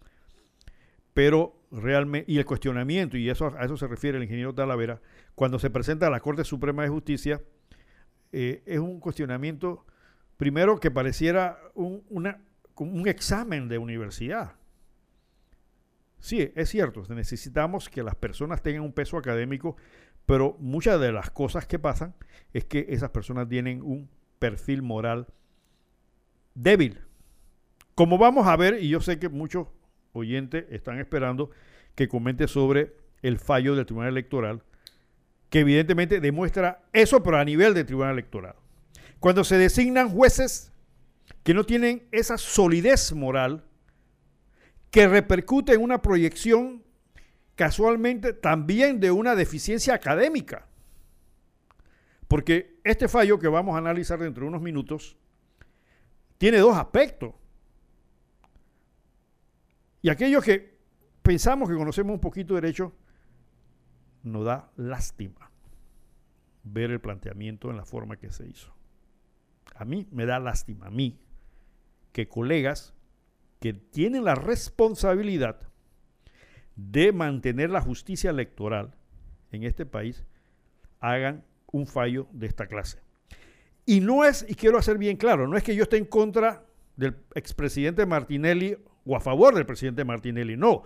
[1.18, 5.00] Pero realmente, y el cuestionamiento, y eso, a eso se refiere el ingeniero Talavera,
[5.34, 7.42] cuando se presenta a la Corte Suprema de Justicia,
[8.30, 9.84] eh, es un cuestionamiento,
[10.36, 12.04] primero que pareciera un,
[12.76, 14.52] un examen de universidad.
[16.20, 19.76] Sí, es cierto, necesitamos que las personas tengan un peso académico,
[20.24, 22.14] pero muchas de las cosas que pasan
[22.52, 24.08] es que esas personas tienen un
[24.38, 25.26] perfil moral
[26.54, 27.00] débil.
[27.96, 29.66] Como vamos a ver, y yo sé que muchos
[30.18, 31.50] oyentes están esperando
[31.94, 34.62] que comente sobre el fallo del Tribunal Electoral,
[35.50, 38.54] que evidentemente demuestra eso, pero a nivel del Tribunal Electoral.
[39.20, 40.72] Cuando se designan jueces
[41.42, 43.64] que no tienen esa solidez moral,
[44.90, 46.82] que repercute en una proyección
[47.54, 50.66] casualmente también de una deficiencia académica.
[52.28, 55.16] Porque este fallo que vamos a analizar dentro de unos minutos
[56.36, 57.34] tiene dos aspectos.
[60.08, 60.78] Y aquellos que
[61.20, 62.94] pensamos que conocemos un poquito de derecho,
[64.22, 65.50] nos da lástima
[66.64, 68.72] ver el planteamiento en la forma que se hizo.
[69.74, 71.20] A mí me da lástima, a mí,
[72.12, 72.94] que colegas
[73.60, 75.60] que tienen la responsabilidad
[76.74, 78.94] de mantener la justicia electoral
[79.52, 80.24] en este país
[81.00, 83.02] hagan un fallo de esta clase.
[83.84, 86.64] Y no es, y quiero hacer bien claro, no es que yo esté en contra
[86.96, 88.78] del expresidente Martinelli
[89.08, 90.82] o a favor del presidente Martinelli, no.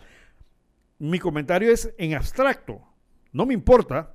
[1.01, 2.81] Mi comentario es en abstracto.
[3.33, 4.15] No me importa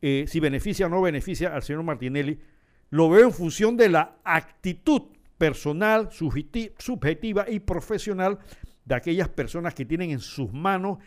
[0.00, 2.40] eh, si beneficia o no beneficia al señor Martinelli.
[2.88, 5.02] Lo veo en función de la actitud
[5.36, 8.38] personal, subjetiva y profesional
[8.86, 10.98] de aquellas personas que tienen en sus manos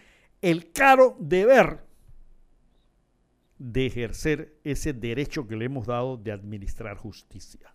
[0.44, 1.86] el caro deber
[3.58, 7.74] de ejercer ese derecho que le hemos dado de administrar justicia.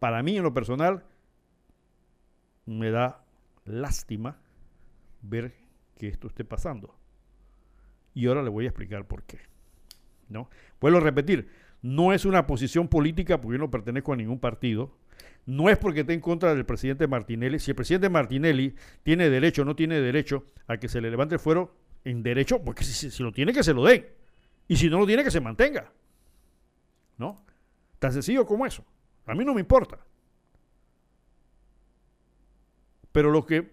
[0.00, 1.04] Para mí, en lo personal,
[2.66, 3.24] me da
[3.64, 4.38] lástima
[5.22, 5.54] ver
[5.96, 6.94] que esto esté pasando.
[8.14, 9.38] Y ahora le voy a explicar por qué.
[10.28, 10.50] ¿no?
[10.80, 11.48] Vuelvo a repetir,
[11.82, 14.96] no es una posición política porque yo no pertenezco a ningún partido.
[15.46, 17.58] No es porque esté en contra del presidente Martinelli.
[17.58, 21.34] Si el presidente Martinelli tiene derecho o no tiene derecho a que se le levante
[21.34, 24.06] el fuero en derecho, porque si, lo tiene que se lo den.
[24.68, 25.92] Y si no lo tiene que se mantenga.
[27.18, 27.44] ¿No?
[27.98, 28.84] Tan sencillo como eso.
[29.26, 29.98] A mí no me importa.
[33.14, 33.72] Pero lo que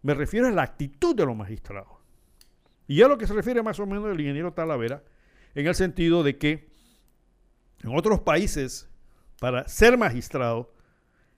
[0.00, 1.98] me refiero es la actitud de los magistrados.
[2.86, 5.04] Y a lo que se refiere más o menos el ingeniero Talavera,
[5.54, 6.72] en el sentido de que
[7.82, 8.88] en otros países,
[9.38, 10.72] para ser magistrado,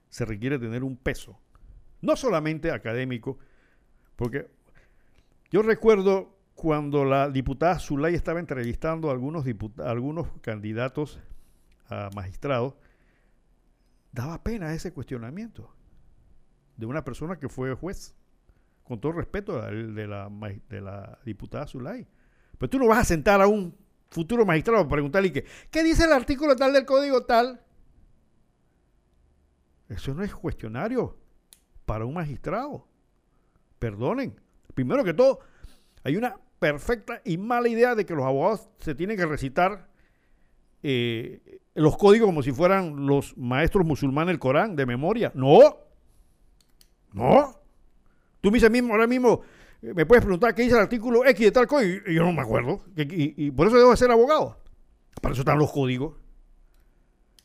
[0.07, 1.37] se requiere tener un peso,
[1.99, 3.39] no solamente académico,
[4.15, 4.49] porque
[5.51, 9.45] yo recuerdo cuando la diputada Zulay estaba entrevistando a algunos,
[9.83, 11.19] algunos candidatos
[11.89, 12.75] a magistrados,
[14.13, 15.75] daba pena ese cuestionamiento
[16.77, 18.15] de una persona que fue juez,
[18.83, 20.29] con todo respeto de la,
[20.69, 22.07] de la diputada Zulay.
[22.57, 23.75] Pero tú no vas a sentar a un
[24.09, 27.61] futuro magistrado preguntarle que, ¿qué dice el artículo tal del código tal?
[29.87, 31.17] Eso no es cuestionario
[31.85, 32.87] para un magistrado.
[33.79, 34.39] Perdonen.
[34.73, 35.39] Primero que todo,
[36.03, 39.89] hay una perfecta y mala idea de que los abogados se tienen que recitar
[40.83, 45.31] eh, los códigos como si fueran los maestros musulmanes del Corán de memoria.
[45.35, 45.77] No.
[47.13, 47.55] No.
[48.41, 49.41] Tú me dices mismo, ahora mismo,
[49.81, 52.41] me puedes preguntar qué dice el artículo X de tal código y, yo no me
[52.41, 52.83] acuerdo.
[52.95, 54.57] Y, por eso debo ser abogado.
[55.21, 56.17] Para eso están los códigos.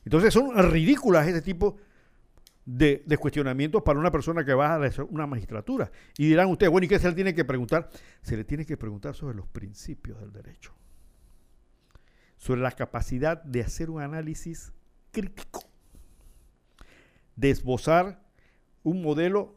[0.05, 1.77] Entonces son ridículas este tipo
[2.65, 5.91] de, cuestionamientos para una persona que va a una magistratura.
[6.17, 7.89] Y dirán ustedes, bueno, ¿y qué se le tiene que preguntar?
[8.21, 10.73] Se le tiene que preguntar sobre los principios del derecho.
[12.37, 14.73] Sobre la capacidad de hacer un análisis
[15.11, 15.63] crítico.
[17.35, 18.26] De esbozar
[18.87, 19.53] un modelo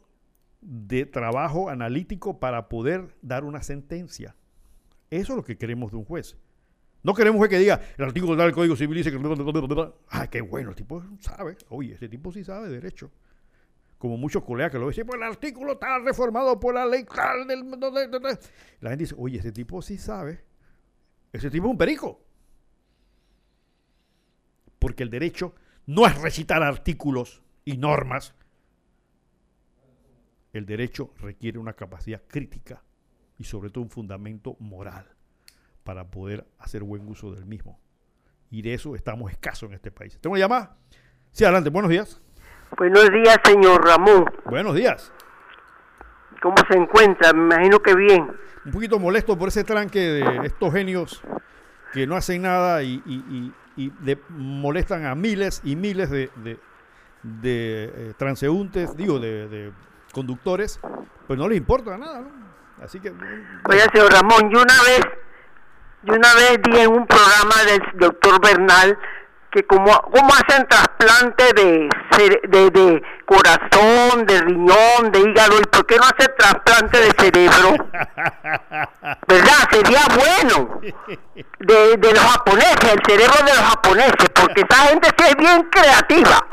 [0.61, 4.35] de trabajo analítico para poder dar una sentencia.
[5.09, 6.37] Eso es lo que queremos de un juez.
[7.05, 9.93] No queremos un juez que diga, el artículo del Código Civil dice que...
[10.09, 11.57] Ah, qué bueno, el tipo sabe.
[11.69, 13.13] Oye, este tipo sí sabe derecho.
[13.99, 17.07] Como muchos colegas que lo dicen, pues el artículo está reformado por la ley
[17.47, 17.71] del...
[18.81, 20.45] La gente dice, oye, ese tipo sí sabe.
[21.33, 22.21] Ese tipo es un perico.
[24.81, 25.55] Porque el derecho
[25.87, 28.35] no es recitar artículos y normas
[30.53, 32.83] el derecho requiere una capacidad crítica
[33.39, 35.07] y sobre todo un fundamento moral
[35.85, 37.79] para poder hacer buen uso del mismo.
[38.51, 40.19] Y de eso estamos escasos en este país.
[40.21, 40.77] ¿Tengo llamada?
[41.33, 42.21] Sí, adelante, buenos días.
[42.77, 44.25] Buenos días, señor Ramón.
[44.47, 45.13] Buenos días.
[46.43, 47.33] ¿Cómo se encuentra?
[47.33, 48.29] Me imagino que bien.
[48.65, 51.23] Un poquito molesto por ese tranque de estos genios
[51.93, 53.25] que no hacen nada y, y-
[53.77, 56.59] y- y de- molestan a miles y miles de, de-
[57.23, 59.73] de, eh, transeúntes, digo, de
[60.13, 60.81] conductores,
[61.27, 62.23] pues no les importa nada.
[62.83, 63.11] Así que...
[63.11, 65.01] Oiga, señor Ramón, yo una vez,
[66.03, 68.99] yo una vez di en un programa del doctor Bernal
[69.51, 71.89] que como, como hacen trasplante de,
[72.29, 77.89] de, de corazón, de riñón, de hígado, ¿y por qué no hacer trasplante de cerebro?
[79.29, 79.69] ¿Verdad?
[79.71, 80.81] Sería bueno
[81.59, 85.63] de, de los japoneses, el cerebro de los japoneses, porque esa gente sí es bien
[85.71, 86.47] creativa.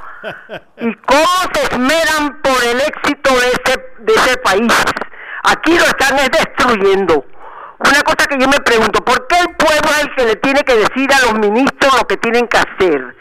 [0.80, 4.74] ¿Y cómo se esmeran por el éxito de ese, de ese país?
[5.44, 7.26] Aquí lo están es destruyendo.
[7.80, 10.62] Una cosa que yo me pregunto, ¿por qué el pueblo es el que le tiene
[10.62, 13.17] que decir a los ministros lo que tienen que hacer?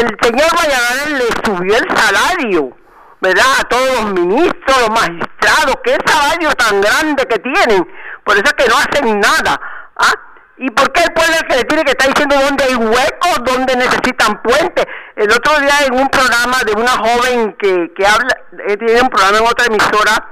[0.00, 2.76] El señor Valladares le subió el salario,
[3.20, 3.44] ¿verdad?
[3.60, 7.88] A todos los ministros, los magistrados, qué salario tan grande que tienen.
[8.24, 9.60] Por eso es que no hacen nada.
[9.96, 10.12] ¿ah?
[10.56, 13.76] ¿Y por qué el pueblo que le tiene que estar diciendo dónde hay huecos, dónde
[13.76, 14.86] necesitan puentes?
[15.16, 18.36] El otro día en un programa de una joven que, que habla,
[18.68, 20.28] eh, tiene un programa en otra emisora,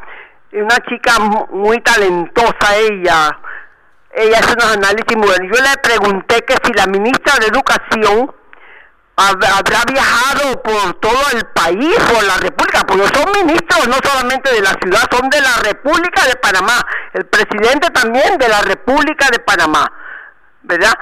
[0.52, 3.38] una chica mu- muy talentosa ella,
[4.14, 5.56] ella hace unos análisis muy buenos.
[5.56, 8.32] Yo le pregunté que si la ministra de Educación
[9.16, 14.60] habrá viajado por todo el país, por la República, porque son ministros no solamente de
[14.60, 16.80] la ciudad, son de la República de Panamá,
[17.12, 19.92] el presidente también de la República de Panamá,
[20.62, 20.94] ¿verdad?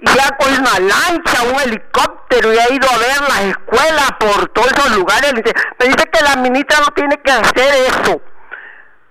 [0.00, 4.48] Y ha cogido una lancha, un helicóptero y ha ido a ver las escuelas por
[4.48, 5.32] todos esos lugares.
[5.32, 8.20] Me dice que la ministra no tiene que hacer eso.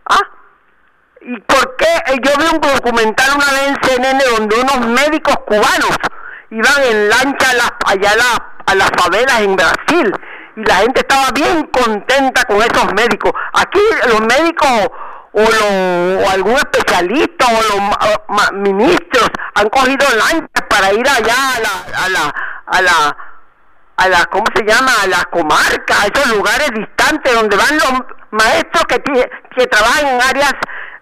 [0.10, 0.20] ¿Ah?
[1.22, 1.86] ¿Y por qué?
[2.08, 5.98] Eh, Yo vi un documental una vez en CNN donde unos médicos cubanos
[6.52, 10.14] iban en lancha a las, allá a, la- a las favelas en Brasil
[10.56, 13.32] y la gente estaba bien contenta con esos médicos.
[13.54, 14.70] Aquí los médicos
[15.34, 17.62] o, lo- algún especialista o
[18.38, 22.36] los ministros han cogido lanchas para ir allá a la, a la,
[22.68, 23.18] a la
[23.98, 24.90] a la, ¿cómo se llama?
[25.04, 28.02] A la comarca, a esos lugares distantes donde van los
[28.32, 28.98] maestros que,
[29.56, 30.54] que trabajan en áreas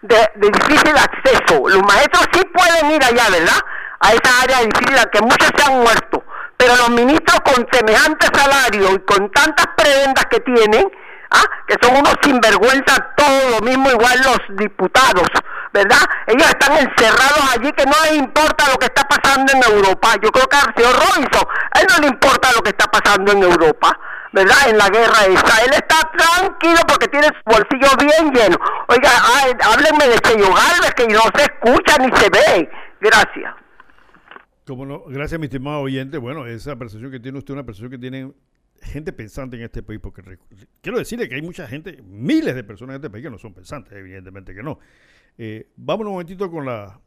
[0.01, 1.63] de difícil acceso.
[1.69, 3.61] Los maestros sí pueden ir allá, ¿verdad?
[3.99, 6.23] A esa área difícil, que muchos se han muerto.
[6.57, 10.91] Pero los ministros con semejante salario y con tantas prebendas que tienen,
[11.31, 11.45] ¿ah?
[11.67, 15.27] que son unos sinvergüenzas, todo lo mismo igual los diputados,
[15.71, 16.01] ¿verdad?
[16.27, 20.15] Ellos están encerrados allí que no les importa lo que está pasando en Europa.
[20.21, 23.31] Yo creo que al señor Robinson, a él no le importa lo que está pasando
[23.31, 23.99] en Europa,
[24.31, 24.57] ¿verdad?
[24.67, 25.63] En la guerra esa.
[25.63, 28.57] Él está tranquilo porque tiene su bolsillo bien lleno.
[28.87, 29.11] Oiga,
[29.41, 32.69] ay, háblenme de Cheyo Galvez que no se escucha ni se ve.
[32.99, 33.53] Gracias.
[35.07, 36.17] Gracias mi estimado oyente.
[36.17, 38.31] Bueno, esa percepción que tiene usted, una percepción que tiene
[38.81, 40.21] gente pensante en este país, porque
[40.81, 43.53] quiero decirle que hay mucha gente, miles de personas en este país que no son
[43.53, 44.79] pensantes, evidentemente que no.
[45.37, 46.99] Eh, vamos un momentito con la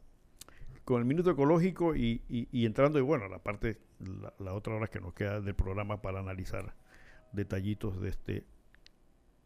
[0.83, 2.21] con el minuto ecológico y
[2.51, 6.19] entrando, y bueno, la parte, la, la otra hora que nos queda del programa para
[6.19, 6.75] analizar
[7.31, 8.43] detallitos de este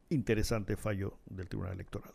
[0.10, 2.12] interesante fallo del Tribunal Electoral.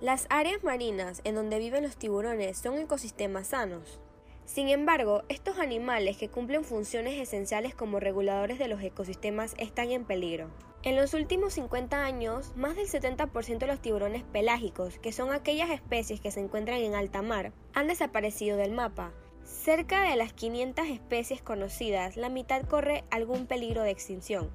[0.00, 4.00] Las áreas marinas en donde viven los tiburones son ecosistemas sanos.
[4.46, 10.04] Sin embargo, estos animales que cumplen funciones esenciales como reguladores de los ecosistemas están en
[10.04, 10.50] peligro.
[10.82, 15.70] En los últimos 50 años, más del 70% de los tiburones pelágicos, que son aquellas
[15.70, 19.12] especies que se encuentran en alta mar, han desaparecido del mapa.
[19.44, 24.50] Cerca de las 500 especies conocidas, la mitad corre algún peligro de extinción.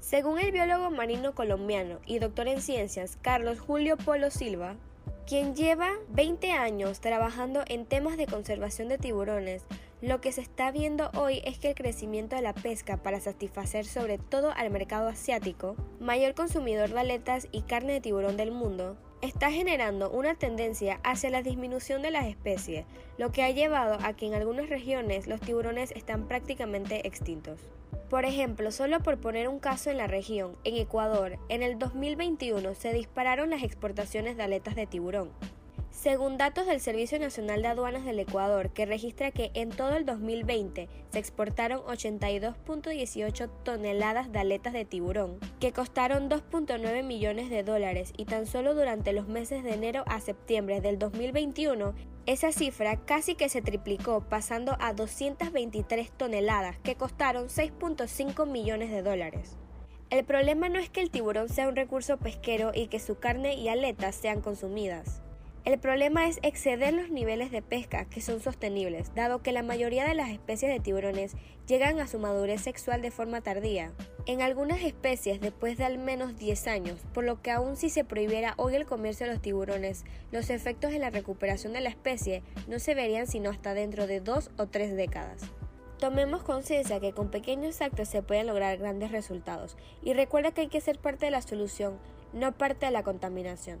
[0.00, 4.74] Según el biólogo marino colombiano y doctor en ciencias Carlos Julio Polo Silva,
[5.28, 9.62] quien lleva 20 años trabajando en temas de conservación de tiburones,
[10.00, 13.84] lo que se está viendo hoy es que el crecimiento de la pesca para satisfacer
[13.84, 18.96] sobre todo al mercado asiático, mayor consumidor de aletas y carne de tiburón del mundo,
[19.22, 22.86] está generando una tendencia hacia la disminución de las especies,
[23.18, 27.58] lo que ha llevado a que en algunas regiones los tiburones están prácticamente extintos.
[28.08, 32.74] Por ejemplo, solo por poner un caso en la región, en Ecuador, en el 2021
[32.74, 35.30] se dispararon las exportaciones de aletas de tiburón.
[36.00, 40.06] Según datos del Servicio Nacional de Aduanas del Ecuador, que registra que en todo el
[40.06, 48.12] 2020 se exportaron 82.18 toneladas de aletas de tiburón, que costaron 2.9 millones de dólares
[48.16, 51.94] y tan solo durante los meses de enero a septiembre del 2021,
[52.26, 59.02] esa cifra casi que se triplicó pasando a 223 toneladas, que costaron 6.5 millones de
[59.02, 59.56] dólares.
[60.10, 63.54] El problema no es que el tiburón sea un recurso pesquero y que su carne
[63.54, 65.22] y aletas sean consumidas.
[65.68, 70.08] El problema es exceder los niveles de pesca que son sostenibles, dado que la mayoría
[70.08, 71.36] de las especies de tiburones
[71.66, 73.92] llegan a su madurez sexual de forma tardía.
[74.24, 78.02] En algunas especies después de al menos 10 años, por lo que aun si se
[78.02, 82.42] prohibiera hoy el comercio de los tiburones, los efectos en la recuperación de la especie
[82.66, 85.42] no se verían sino hasta dentro de dos o tres décadas.
[85.98, 90.68] Tomemos conciencia que con pequeños actos se pueden lograr grandes resultados y recuerda que hay
[90.68, 91.98] que ser parte de la solución,
[92.32, 93.80] no parte de la contaminación.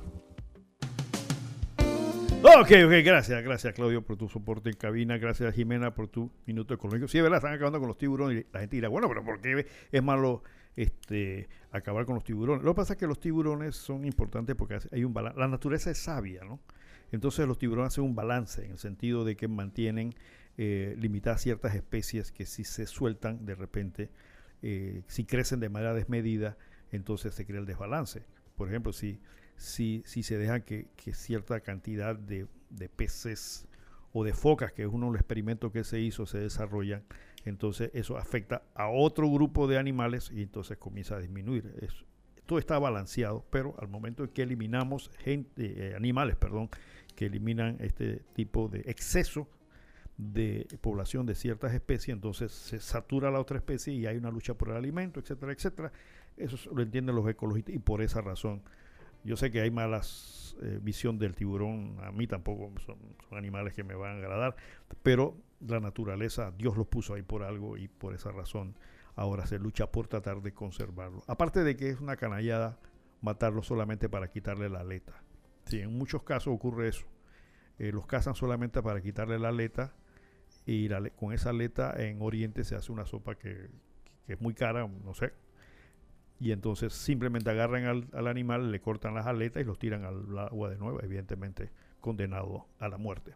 [2.43, 6.73] Ok, ok, gracias, gracias Claudio por tu soporte en cabina, gracias Jimena por tu minuto
[6.73, 7.07] económico.
[7.07, 9.39] Sí, es verdad, están acabando con los tiburones y la gente dirá, bueno, pero ¿por
[9.39, 10.41] qué es malo
[10.75, 12.63] este, acabar con los tiburones?
[12.63, 15.91] Lo que pasa es que los tiburones son importantes porque hay un balance, la naturaleza
[15.91, 16.59] es sabia, ¿no?
[17.11, 20.15] Entonces los tiburones hacen un balance en el sentido de que mantienen
[20.57, 24.09] eh, limitadas ciertas especies que si se sueltan de repente,
[24.63, 26.57] eh, si crecen de manera desmedida,
[26.91, 28.23] entonces se crea el desbalance.
[28.55, 29.19] Por ejemplo, si
[29.61, 32.47] si, si se deja que, cierta cantidad de,
[32.95, 33.67] peces
[34.11, 37.03] o de focas, que es uno de los experimentos que se hizo, se desarrollan,
[37.45, 41.71] entonces eso afecta a otro grupo de animales y entonces comienza a disminuir.
[42.47, 46.69] Todo está balanceado, pero al momento en que eliminamos gente, eh, animales, perdón,
[47.15, 49.47] que eliminan este tipo de exceso
[50.17, 54.55] de población de ciertas especies, entonces se satura la otra especie y hay una lucha
[54.55, 55.91] por el alimento, etcétera, etcétera.
[56.35, 58.63] Eso lo entienden los ecologistas y por esa razón
[59.23, 62.97] yo sé que hay malas eh, visión del tiburón, a mí tampoco son,
[63.31, 64.55] animales que me van a agradar,
[65.03, 68.75] pero la naturaleza, Dios los puso ahí por algo y por esa razón
[69.15, 71.23] ahora se lucha por tratar de conservarlo.
[71.27, 72.77] Aparte de que es una canallada
[73.21, 75.23] matarlo solamente para quitarle la aleta.
[75.65, 77.05] Sí, en muchos casos ocurre eso.
[77.79, 79.93] Eh, los cazan solamente para quitarle la aleta
[80.65, 83.69] y con esa aleta en Oriente se hace una sopa que
[84.27, 85.33] es muy cara, no sé,
[86.41, 90.71] y entonces simplemente agarran al, animal, le cortan las aletas y los tiran al agua
[90.71, 91.69] de nuevo, evidentemente
[91.99, 93.35] condenado a la muerte.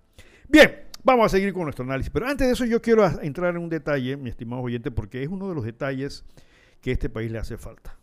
[0.49, 3.61] Bien, vamos a seguir con nuestro análisis, pero antes de eso yo quiero entrar en
[3.61, 6.26] un detalle, mi estimado oyente, porque es uno de los detalles
[6.82, 7.95] que a este país le hace falta.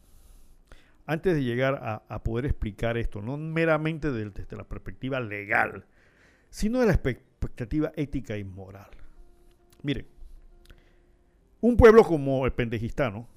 [1.04, 5.84] Antes de llegar a, poder explicar esto, no meramente desde la perspectiva legal,
[6.48, 8.90] sino de la expectativa ética y moral.
[9.82, 10.06] Miren,
[11.60, 13.31] un pueblo como el pendejistano,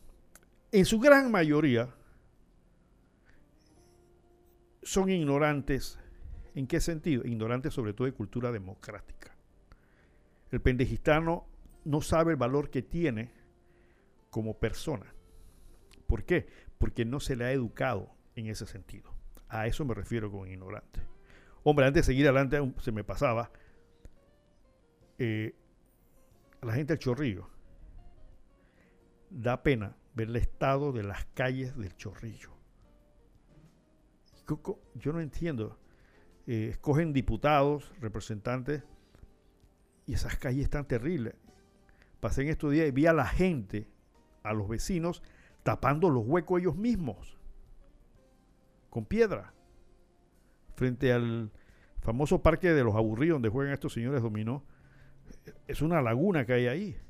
[0.76, 1.88] en su gran mayoría
[4.84, 5.98] son ignorantes.
[6.54, 7.26] ¿En qué sentido?
[7.26, 9.34] Ignorantes sobre todo de cultura democrática.
[10.52, 11.48] El pendejistano
[11.86, 13.32] no sabe el valor que tiene
[14.30, 15.06] como persona.
[16.08, 16.48] ¿Por qué?
[16.78, 19.16] Porque no se le ha educado en ese sentido.
[19.48, 21.00] A eso me refiero con ignorante.
[21.64, 23.50] Hombre, antes de seguir adelante, se me pasaba.
[25.20, 25.56] Eh,
[26.62, 27.50] la gente del chorrillo
[29.30, 32.52] da pena ver el estado de las calles del Chorrillo.
[34.96, 35.78] Yo no entiendo.
[36.48, 38.84] Eh, escogen diputados, representantes,
[40.06, 41.36] y esas calles están terribles.
[42.20, 43.88] Pasé en estos días y vi a la gente,
[44.44, 45.22] a los vecinos,
[45.64, 47.38] tapando los huecos ellos mismos,
[48.90, 49.54] con piedra,
[50.76, 51.52] frente al
[52.02, 54.64] famoso parque de los aburridos donde juegan estos señores dominó.
[55.68, 57.05] Es una laguna que hay ahí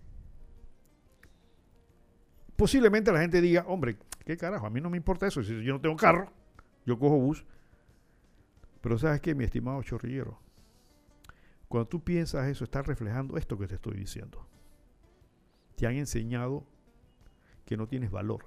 [2.56, 4.65] posiblemente la gente diga, hombre, ¿qué carajo?
[4.65, 5.44] A mí no me importa eso.
[5.44, 6.32] Si yo no tengo carro,
[6.86, 7.45] yo cojo bus.
[8.82, 10.40] Pero sabes qué, mi estimado chorrillero,
[11.68, 14.48] cuando tú piensas eso, estás reflejando esto que te estoy diciendo.
[15.76, 16.65] Te han enseñado
[17.65, 18.45] que no tienes valor.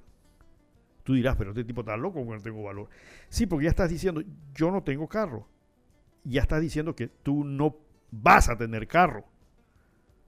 [1.03, 2.89] Tú dirás, pero este tipo está loco porque no tengo valor.
[3.29, 4.23] Sí, porque ya estás diciendo,
[4.55, 5.49] yo no tengo carro.
[6.23, 7.77] Ya estás diciendo que tú no
[8.11, 9.25] vas a tener carro.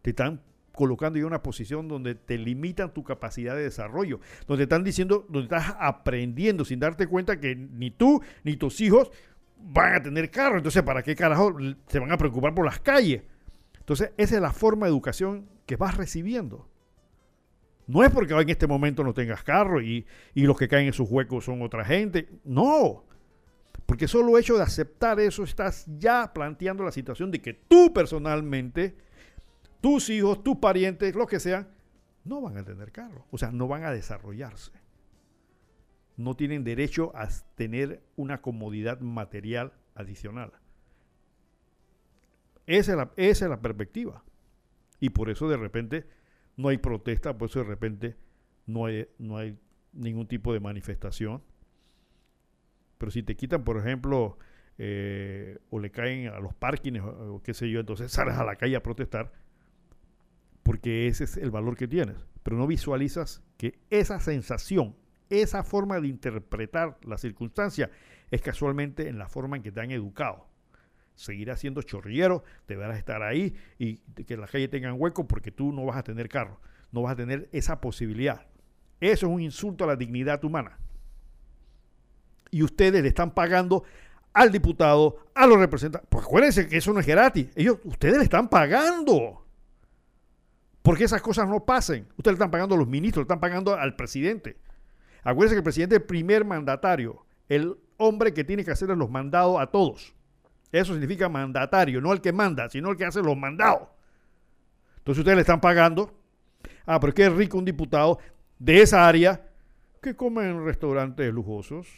[0.03, 0.43] Te están
[0.81, 5.55] colocando en una posición donde te limitan tu capacidad de desarrollo, donde están diciendo, donde
[5.55, 9.11] estás aprendiendo sin darte cuenta que ni tú ni tus hijos
[9.59, 10.57] van a tener carro.
[10.57, 11.55] Entonces, ¿para qué carajo
[11.87, 13.25] se van a preocupar por las calles?
[13.79, 16.67] Entonces, esa es la forma de educación que vas recibiendo.
[17.87, 20.95] No es porque en este momento no tengas carro y, y los que caen en
[20.95, 22.27] sus huecos son otra gente.
[22.43, 23.05] No.
[23.85, 28.97] Porque solo hecho de aceptar eso estás ya planteando la situación de que tú personalmente
[29.81, 31.69] tus hijos, tus parientes, lo que sean,
[32.25, 33.27] no van a tener carro.
[33.31, 34.73] O sea, no van a desarrollarse.
[36.17, 40.53] No tienen derecho a tener una comodidad material adicional.
[42.67, 44.23] Esa es la, esa es la perspectiva.
[45.01, 46.07] Y por eso de repente
[46.57, 48.17] no hay protesta, por eso de repente
[48.67, 49.59] no hay, no hay
[49.93, 51.43] ningún tipo de manifestación.
[52.99, 54.37] Pero si te quitan, por ejemplo,
[54.77, 58.45] eh, o le caen a los parkings o, o qué sé yo, entonces sales a
[58.45, 59.33] la calle a protestar
[60.71, 62.15] porque ese es el valor que tienes.
[62.45, 64.95] Pero no visualizas que esa sensación,
[65.29, 67.91] esa forma de interpretar la circunstancia
[68.31, 70.47] es casualmente en la forma en que te han educado.
[71.17, 75.85] Seguirás siendo chorrillero, deberás estar ahí y que la calle tengan hueco porque tú no
[75.87, 76.61] vas a tener carro,
[76.93, 78.47] no vas a tener esa posibilidad.
[79.01, 80.79] Eso es un insulto a la dignidad humana.
[82.53, 83.83] Y ustedes le están pagando
[84.33, 86.09] al diputado, a los representantes.
[86.09, 87.49] Pues acuérdense que eso no es gratis.
[87.57, 89.50] Ellos, ustedes le están pagando.
[90.83, 92.07] Porque esas cosas no pasen.
[92.17, 94.57] Ustedes le están pagando a los ministros, le están pagando al presidente.
[95.23, 99.11] Acuérdense que el presidente es el primer mandatario, el hombre que tiene que hacerle los
[99.11, 100.15] mandados a todos.
[100.73, 103.89] Eso significa mandatario, no el que manda, sino el que hace los mandados.
[104.99, 106.15] Entonces ustedes le están pagando.
[106.87, 108.19] Ah, pero es rico un diputado
[108.59, 109.49] de esa área
[110.01, 111.89] que come en restaurantes lujosos.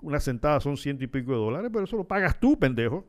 [0.00, 3.06] Unas sentadas son ciento y pico de dólares, pero eso lo pagas tú, pendejo.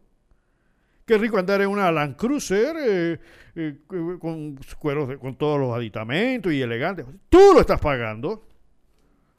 [1.12, 3.20] Qué rico andar en una Land Cruiser eh,
[3.58, 3.76] eh,
[4.18, 7.04] con cueros, de- con todos los aditamentos y elegante.
[7.28, 8.44] Tú lo estás pagando.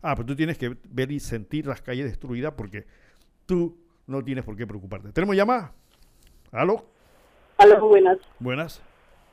[0.02, 2.84] Ah, pero tú tienes que ver y sentir las calles destruidas porque
[3.46, 3.74] tú
[4.06, 5.12] no tienes por qué preocuparte.
[5.12, 5.72] ¿Tenemos llamada?
[6.50, 6.84] ¿Aló?
[7.58, 8.18] Muy buenas.
[8.38, 8.82] Buenas.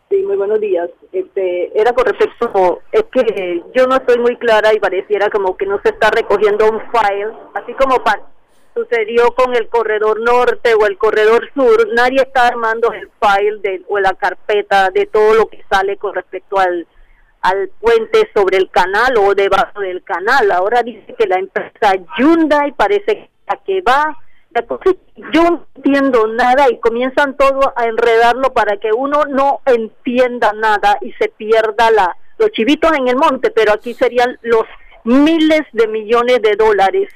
[0.10, 0.90] Sí, muy buenos días.
[1.12, 5.66] Este, era con respecto, es que yo no estoy muy clara y pareciera como que
[5.66, 8.32] no se está recogiendo un file, así como pa-
[8.80, 13.82] sucedió con el corredor norte o el corredor sur, nadie está armando el file de,
[13.88, 16.88] o la carpeta de todo lo que sale con respecto al,
[17.42, 20.52] al puente sobre el canal o debajo del canal.
[20.52, 23.30] Ahora dice que la empresa Hyundai parece
[23.66, 24.18] que va.
[24.54, 24.98] Que
[25.32, 30.98] yo no entiendo nada y comienzan todo a enredarlo para que uno no entienda nada
[31.02, 34.64] y se pierda la los chivitos en el monte, pero aquí serían los
[35.04, 37.10] miles de millones de dólares.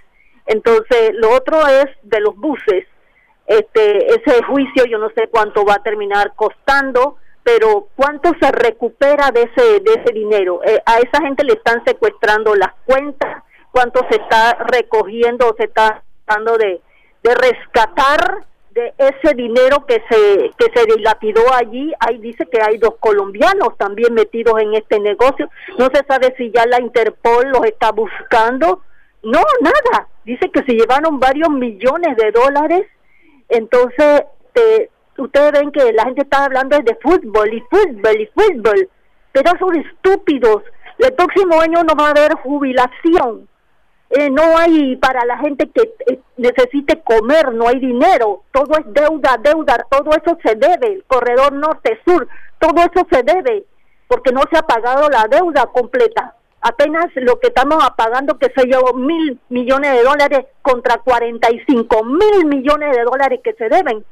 [0.46, 2.86] Entonces, lo otro es de los buses.
[3.46, 9.32] Este, ese juicio yo no sé cuánto va a terminar costando, pero cuánto se recupera
[9.32, 10.62] de ese de ese dinero.
[10.64, 15.66] Eh, a esa gente le están secuestrando las cuentas, cuánto se está recogiendo o se
[15.66, 16.82] está tratando de,
[17.22, 21.92] de rescatar de ese dinero que se que se dilapidó allí.
[22.00, 25.50] Ahí dice que hay dos colombianos también metidos en este negocio.
[25.78, 28.82] No se sabe si ya la Interpol los está buscando.
[29.24, 30.08] No, nada.
[30.26, 32.86] Dice que se llevaron varios millones de dólares.
[33.50, 34.24] Entonces,
[34.54, 38.90] te- ustedes ven que la gente está hablando de fútbol y fútbol y fútbol.
[39.32, 40.64] Pero son estúpidos.
[41.00, 43.48] El próximo año no va a haber jubilación.
[44.10, 48.86] Eh, no hay para la gente que eh, necesite comer, no hay dinero, todo es
[48.94, 52.28] deuda, deuda, todo eso se debe, el corredor norte-sur,
[52.60, 53.64] todo eso se debe,
[54.08, 56.36] porque no se ha pagado la deuda completa.
[56.66, 62.46] Apenas lo que estamos pagando, que se yo, mil millones de dólares contra 45 mil
[62.46, 64.06] millones de dólares que se deben.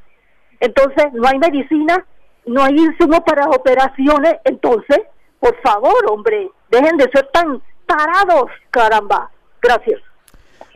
[0.59, 2.05] Entonces, no hay medicina,
[2.45, 4.35] no hay insumos para operaciones.
[4.43, 4.99] Entonces,
[5.39, 9.31] por favor, hombre, dejen de ser tan tarados, caramba.
[9.61, 10.01] Gracias.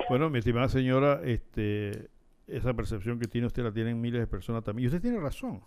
[0.08, 2.08] Bueno, mi estimada señora, este,
[2.48, 4.86] esa percepción que tiene usted la tienen miles de personas también.
[4.86, 5.62] Y usted tiene razón.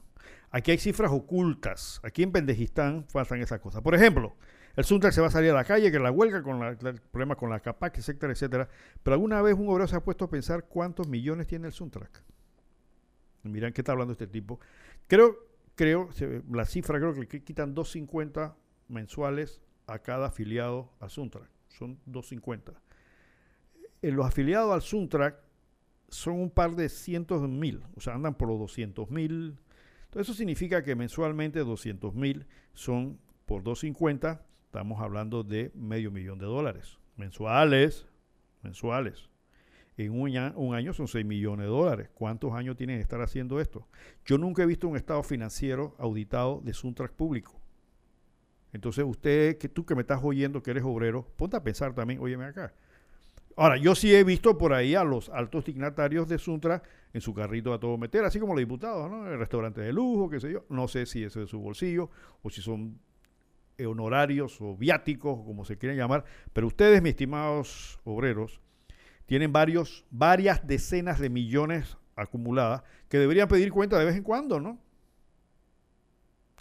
[0.51, 2.01] Aquí hay cifras ocultas.
[2.03, 3.83] Aquí en Pendejistán pasan esas cosas.
[3.83, 4.35] Por ejemplo,
[4.77, 7.01] el Suntrack se va a salir a la calle, que la huelga, con la, el
[7.01, 8.69] problema con la CAPAC, etcétera, etcétera.
[9.03, 12.23] Pero alguna vez un obrero se ha puesto a pensar cuántos millones tiene el Suntrack.
[13.43, 14.61] Miran qué está hablando este tipo.
[15.07, 15.36] Creo,
[15.74, 16.11] creo,
[16.51, 18.55] la cifra creo que quitan 2.50
[18.89, 21.51] mensuales a cada afiliado al Suntrack.
[21.69, 22.74] Son 2.50
[24.03, 25.40] eh, los afiliados al Suntrack
[26.09, 29.59] son un par de cientos de mil, o sea, andan por los 200 mil.
[30.05, 36.39] Entonces, eso significa que mensualmente 200 mil son por 250, estamos hablando de medio millón
[36.39, 36.99] de dólares.
[37.16, 38.07] Mensuales,
[38.62, 39.28] mensuales.
[39.97, 42.11] En un, año- un año son 6 millones de dólares.
[42.15, 43.89] ¿Cuántos años tienen que estar haciendo esto?
[44.24, 47.59] Yo nunca he visto un estado financiero auditado de Suntrack público.
[48.73, 52.20] Entonces, usted, que tú que me estás oyendo, que eres obrero, ponte a pensar también,
[52.20, 52.74] óyeme acá.
[53.57, 56.82] Ahora, yo sí he visto por ahí a los altos dignatarios de Suntra
[57.12, 59.27] en su carrito a todo meter, así como los diputados, ¿no?
[59.32, 60.65] En restaurantes de lujo, qué sé yo.
[60.69, 62.11] No sé si eso es de su bolsillo
[62.43, 63.01] o si son
[63.87, 66.25] honorarios o viáticos, como se quieran llamar.
[66.53, 68.61] Pero ustedes, mis estimados obreros,
[69.27, 74.61] tienen varios, varias decenas de millones acumuladas que deberían pedir cuenta de vez en cuando,
[74.61, 74.79] ¿no?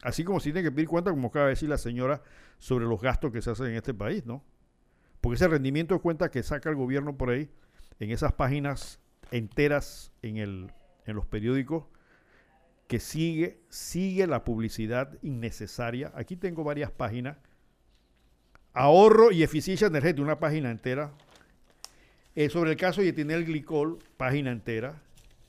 [0.03, 2.21] Así como si tienen que pedir cuenta, como acaba de decir la señora,
[2.59, 4.43] sobre los gastos que se hacen en este país, ¿no?
[5.21, 7.49] Porque ese rendimiento de cuenta que saca el gobierno por ahí,
[7.99, 8.99] en esas páginas
[9.31, 10.71] enteras en, el,
[11.05, 11.85] en los periódicos,
[12.87, 16.11] que sigue, sigue la publicidad innecesaria.
[16.15, 17.37] Aquí tengo varias páginas.
[18.73, 21.11] Ahorro y eficiencia energética, una página entera.
[22.35, 25.01] Eh, sobre el caso de etilenglicol, glicol, página entera.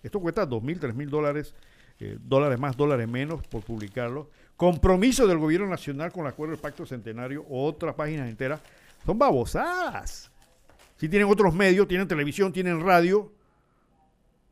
[0.03, 1.55] Esto cuesta dos mil, tres mil dólares,
[2.01, 4.31] eh, dólares más, dólares menos por publicarlo.
[4.57, 8.59] Compromiso del gobierno nacional con el acuerdo del pacto centenario, otra página entera.
[9.05, 10.31] Son babosadas.
[10.97, 13.33] Si tienen otros medios, tienen televisión, tienen radio,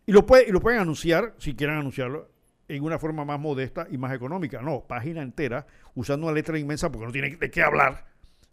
[0.04, 2.28] y lo, puede, y lo pueden anunciar, si quieren anunciarlo,
[2.68, 4.60] en una forma más modesta y más económica.
[4.60, 8.06] No, página entera, usando una letra inmensa porque no tiene de qué hablar.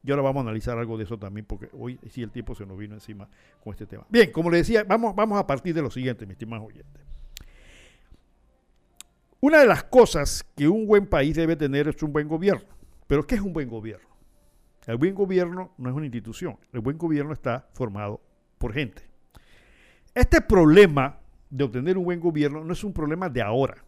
[0.05, 2.65] Y ahora vamos a analizar algo de eso también, porque hoy sí el tiempo se
[2.65, 3.27] nos vino encima
[3.63, 4.05] con este tema.
[4.09, 7.01] Bien, como le decía, vamos, vamos a partir de lo siguiente, mis estimados oyentes.
[9.39, 12.67] Una de las cosas que un buen país debe tener es un buen gobierno.
[13.07, 14.07] Pero ¿qué es un buen gobierno?
[14.85, 16.57] El buen gobierno no es una institución.
[16.73, 18.21] El buen gobierno está formado
[18.57, 19.03] por gente.
[20.13, 21.19] Este problema
[21.49, 23.83] de obtener un buen gobierno no es un problema de ahora.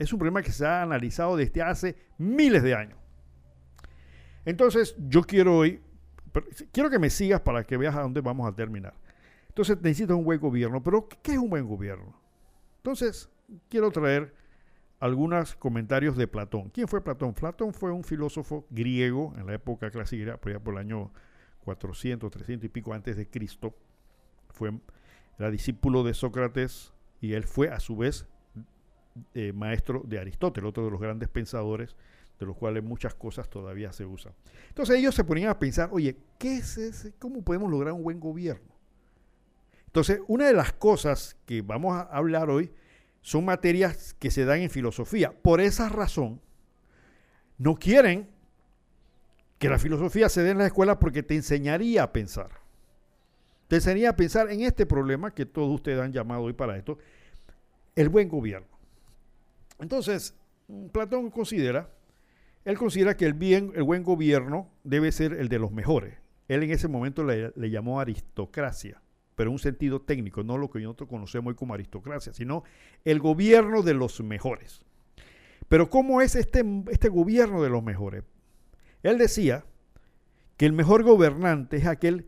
[0.00, 2.98] Es un problema que se ha analizado desde hace miles de años.
[4.46, 5.82] Entonces, yo quiero hoy,
[6.72, 8.94] quiero que me sigas para que veas a dónde vamos a terminar.
[9.48, 12.18] Entonces, necesitas un buen gobierno, pero ¿qué es un buen gobierno?
[12.78, 13.28] Entonces,
[13.68, 14.34] quiero traer
[15.00, 16.70] algunos comentarios de Platón.
[16.70, 17.34] ¿Quién fue Platón?
[17.34, 21.12] Platón fue un filósofo griego en la época clásica, por, por el año
[21.64, 23.76] 400, 300 y pico antes de Cristo.
[24.48, 24.72] Fue,
[25.38, 28.26] era discípulo de Sócrates y él fue a su vez
[29.34, 31.96] eh, maestro de Aristóteles, otro de los grandes pensadores
[32.38, 34.32] de los cuales muchas cosas todavía se usan.
[34.68, 37.12] Entonces ellos se ponían a pensar, oye, ¿qué es ese?
[37.18, 38.70] ¿Cómo podemos lograr un buen gobierno?
[39.86, 42.72] Entonces, una de las cosas que vamos a hablar hoy
[43.22, 45.32] son materias que se dan en filosofía.
[45.32, 46.40] Por esa razón,
[47.58, 48.28] no quieren
[49.58, 52.50] que la filosofía se dé en la escuela porque te enseñaría a pensar.
[53.68, 56.98] Te enseñaría a pensar en este problema que todos ustedes han llamado hoy para esto,
[57.94, 58.69] el buen gobierno.
[59.80, 60.34] Entonces,
[60.92, 61.90] Platón considera,
[62.64, 66.18] él considera que el bien, el buen gobierno debe ser el de los mejores.
[66.48, 69.00] Él en ese momento le, llamó aristocracia
[69.36, 72.62] pero en un sentido técnico, no lo que nosotros conocemos hoy como aristocracia, sino
[73.06, 74.82] el gobierno de los mejores.
[75.66, 78.22] Pero ¿cómo es este, este gobierno de los mejores?
[79.02, 79.64] Él decía
[80.58, 82.26] que el mejor gobernante es aquel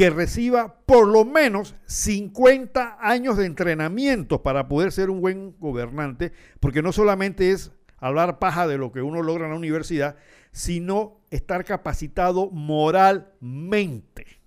[0.00, 6.32] que reciba por lo menos 50 años de entrenamiento para poder ser un buen gobernante,
[6.58, 10.16] porque no solamente es hablar paja de lo que uno logra en la universidad,
[10.52, 14.40] sino estar capacitado moralmente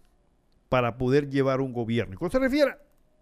[0.70, 2.16] para poder llevar un gobierno.
[2.16, 2.76] Y cuando se refiere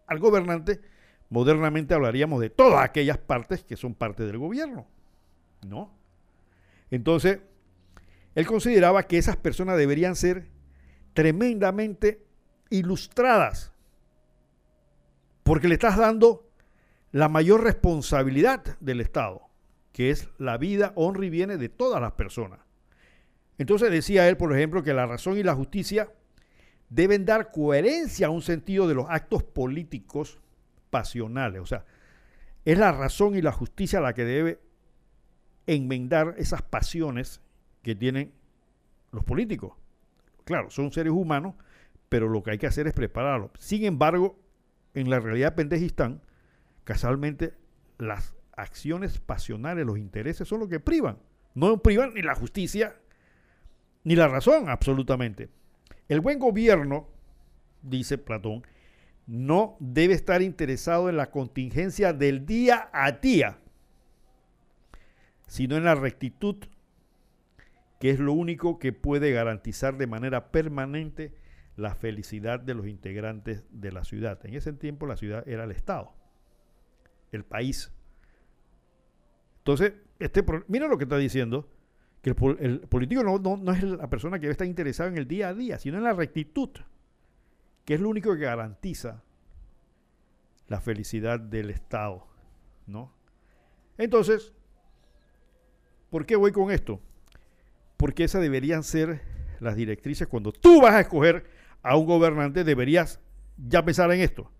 [0.07, 0.79] al gobernante,
[1.27, 4.87] modernamente hablaríamos de todas aquellas partes que son parte del gobierno.
[5.67, 5.93] ¿No?
[6.91, 7.39] Entonces,
[8.35, 10.47] él consideraba que esas personas deberían ser
[11.13, 12.25] tremendamente
[12.69, 13.71] ilustradas,
[15.43, 16.49] porque le estás dando
[17.11, 19.41] la mayor responsabilidad del Estado,
[19.91, 22.59] que es la vida, honra y bienes de todas las personas.
[23.57, 26.11] Entonces decía él, por ejemplo, que la razón y la justicia
[26.89, 30.39] deben dar coherencia a un sentido de los actos políticos
[30.89, 31.61] pasionales.
[31.61, 31.85] O sea,
[32.65, 34.59] es la razón y la justicia la que debe
[35.67, 37.41] enmendar esas pasiones
[37.81, 38.33] que tienen
[39.11, 39.73] los políticos.
[40.43, 41.55] Claro, son seres humanos,
[42.09, 43.51] pero lo que hay que hacer es prepararlos.
[43.57, 44.39] Sin embargo,
[44.93, 46.21] en la realidad de Pendejistán,
[46.83, 47.53] casualmente
[47.97, 51.17] las acciones pasionales, los intereses son los que privan.
[51.53, 52.95] No privan ni la justicia
[54.03, 55.49] ni la razón, absolutamente.
[56.09, 57.07] El buen gobierno,
[57.81, 58.63] dice Platón,
[59.27, 63.59] no debe estar interesado en la contingencia del día a día,
[65.47, 66.57] sino en la rectitud,
[68.01, 71.35] que es lo único que puede garantizar de manera permanente
[71.75, 74.43] la felicidad de los integrantes de la ciudad.
[74.43, 76.11] En ese tiempo la ciudad era el Estado,
[77.31, 77.93] el país.
[79.59, 81.69] Entonces, este, mira lo que está diciendo
[82.23, 85.77] que el, político no, es la persona que estar interesada en el día a día,
[85.77, 86.71] sino en la rectitud,
[87.85, 89.23] que es lo único que garantiza
[90.67, 92.25] la felicidad del Estado,
[92.87, 93.13] ¿no?
[93.99, 94.53] Entonces,
[96.09, 96.99] ¿por qué voy con esto?
[98.01, 99.21] Porque esas deberían ser
[99.59, 100.27] las directrices.
[100.27, 101.45] Cuando tú vas a escoger
[101.83, 103.21] a un gobernante, deberías
[103.57, 104.51] ya pensar en esto.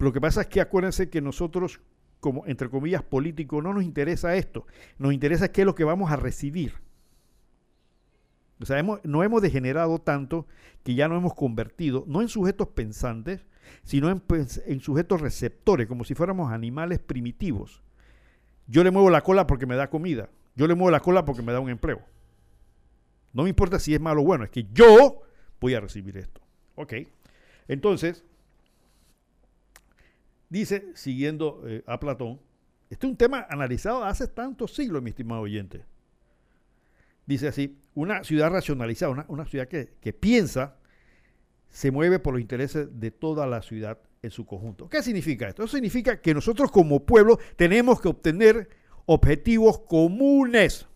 [0.00, 1.80] Lo que pasa es que acuérdense que nosotros
[2.18, 4.66] como, entre comillas, político, no nos interesa esto.
[4.98, 6.72] Nos interesa qué es lo que vamos a recibir.
[8.60, 10.46] O sea, no hemos degenerado tanto
[10.82, 13.46] que ya nos hemos convertido, no en sujetos pensantes,
[13.84, 17.82] sino en sujetos receptores, como si fuéramos animales primitivos.
[18.66, 20.28] Yo le muevo la cola porque me da comida.
[20.54, 22.00] Yo le muevo la cola porque me da un empleo.
[23.32, 25.22] No me importa si es malo o bueno, es que yo
[25.60, 26.40] voy a recibir esto.
[26.76, 26.94] Ok.
[27.66, 28.24] Entonces,
[30.54, 32.40] Dice, siguiendo eh, a Platón,
[32.88, 35.84] Este es un tema analizado hace tantos siglos, mi estimado oyente.
[37.26, 40.76] Dice así, una ciudad racionalizada, una, ciudad que, que piensa,
[41.70, 44.88] se mueve por los intereses de toda la ciudad en su conjunto.
[44.88, 45.64] ¿Qué significa esto?
[45.64, 48.68] Eso significa que nosotros como pueblo tenemos que obtener
[49.06, 50.86] objetivos comunes,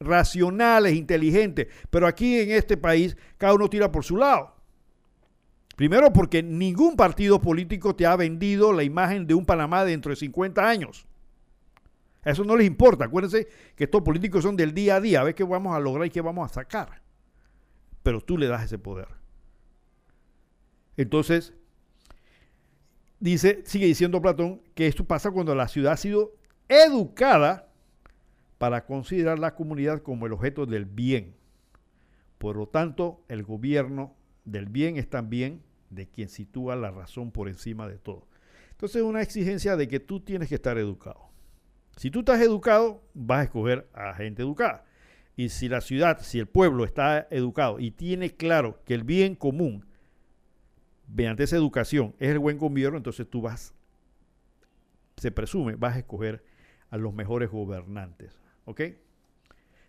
[0.00, 4.54] racionales, inteligentes, pero aquí en este país cada uno tira por su lado.
[5.76, 10.16] Primero porque ningún partido político te ha vendido la imagen de un Panamá dentro de
[10.16, 11.06] 50 años.
[12.24, 13.04] A eso no les importa.
[13.04, 13.46] Acuérdense
[13.76, 16.10] que estos políticos son del día a día, a ver qué vamos a lograr y
[16.10, 17.00] qué vamos a sacar.
[18.02, 19.06] Pero tú le das ese poder.
[20.96, 21.54] Entonces,
[23.20, 26.34] dice, sigue diciendo Platón que esto pasa cuando la ciudad ha sido
[26.68, 27.68] educada
[28.58, 31.34] para considerar la comunidad como el objeto del bien.
[32.38, 34.14] Por lo tanto, el gobierno
[34.44, 38.26] del bien es también de quien sitúa la razón por encima de todo.
[38.70, 41.28] Entonces, es una exigencia de que tú tienes que estar educado.
[41.96, 44.84] Si tú estás educado, vas a escoger a gente educada.
[45.34, 49.34] Y si la ciudad, si el pueblo está educado y tiene claro que el bien
[49.34, 49.86] común
[51.08, 53.74] mediante esa educación es el buen gobierno, entonces tú vas,
[55.16, 56.44] se presume, vas a escoger
[56.90, 58.40] a los mejores gobernantes.
[58.64, 58.82] ¿Ok?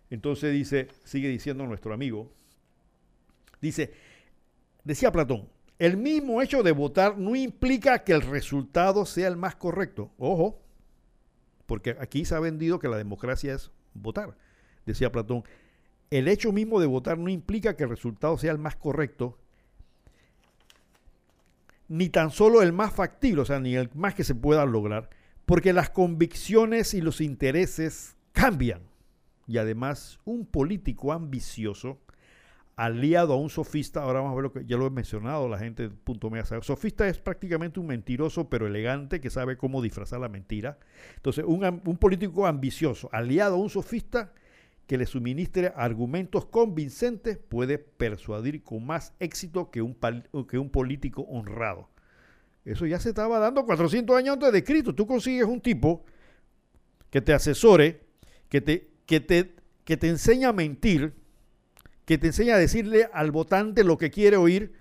[0.09, 2.31] Entonces dice, sigue diciendo nuestro amigo,
[3.61, 3.93] dice,
[4.83, 9.55] decía Platón, el mismo hecho de votar no implica que el resultado sea el más
[9.55, 10.11] correcto.
[10.17, 10.61] Ojo,
[11.65, 14.35] porque aquí se ha vendido que la democracia es votar.
[14.85, 15.43] Decía Platón,
[16.09, 19.37] el hecho mismo de votar no implica que el resultado sea el más correcto,
[21.87, 25.09] ni tan solo el más factible, o sea, ni el más que se pueda lograr,
[25.49, 28.83] porque las convicciones y los intereses cambian.
[29.47, 31.97] Y además, un político ambicioso,
[32.75, 35.57] aliado a un sofista, ahora vamos a ver lo que ya lo he mencionado, la
[35.57, 36.61] gente punto media sabe.
[36.61, 40.77] Sofista es prácticamente un mentiroso, pero elegante, que sabe cómo disfrazar la mentira.
[41.15, 44.31] Entonces, un, un político ambicioso, aliado a un sofista,
[44.85, 51.89] que le suministre argumentos convincentes puede persuadir con más éxito que un político honrado.
[52.69, 54.93] Eso ya se estaba dando 400 años antes de Cristo.
[54.93, 56.05] Tú consigues un tipo
[57.09, 58.05] que te asesore,
[58.47, 61.15] que te, que te, que te enseña a mentir,
[62.05, 64.73] que te enseña a decirle al votante lo que quiere oír,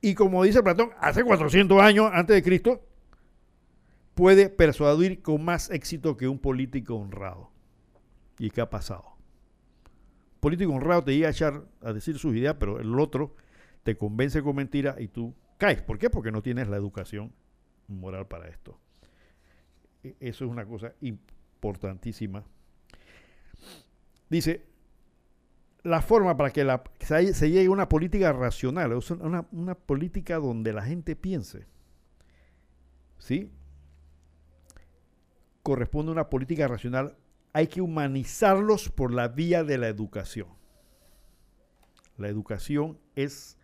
[0.00, 2.86] y como dice Platón, hace 400 años antes de Cristo,
[4.14, 7.50] puede persuadir con más éxito que un político honrado.
[8.38, 9.16] ¿Y qué ha pasado?
[10.38, 13.34] político honrado te llega a echar a decir sus ideas, pero el otro
[13.82, 15.82] te convence con mentira y tú caes.
[15.82, 16.10] ¿Por qué?
[16.10, 17.32] Porque no tienes la educación
[17.88, 18.78] moral para esto.
[20.02, 22.44] E, eso es una cosa importantísima.
[24.28, 24.64] Dice,
[25.82, 30.72] la forma para que la, se, llegue a una política racional, una, una política donde
[30.72, 31.66] la gente piense,
[33.18, 33.52] ¿sí?
[35.62, 37.16] Corresponde a una política racional
[37.56, 40.48] hay que humanizarlos por la vía de la educación.
[42.18, 43.55] La educación es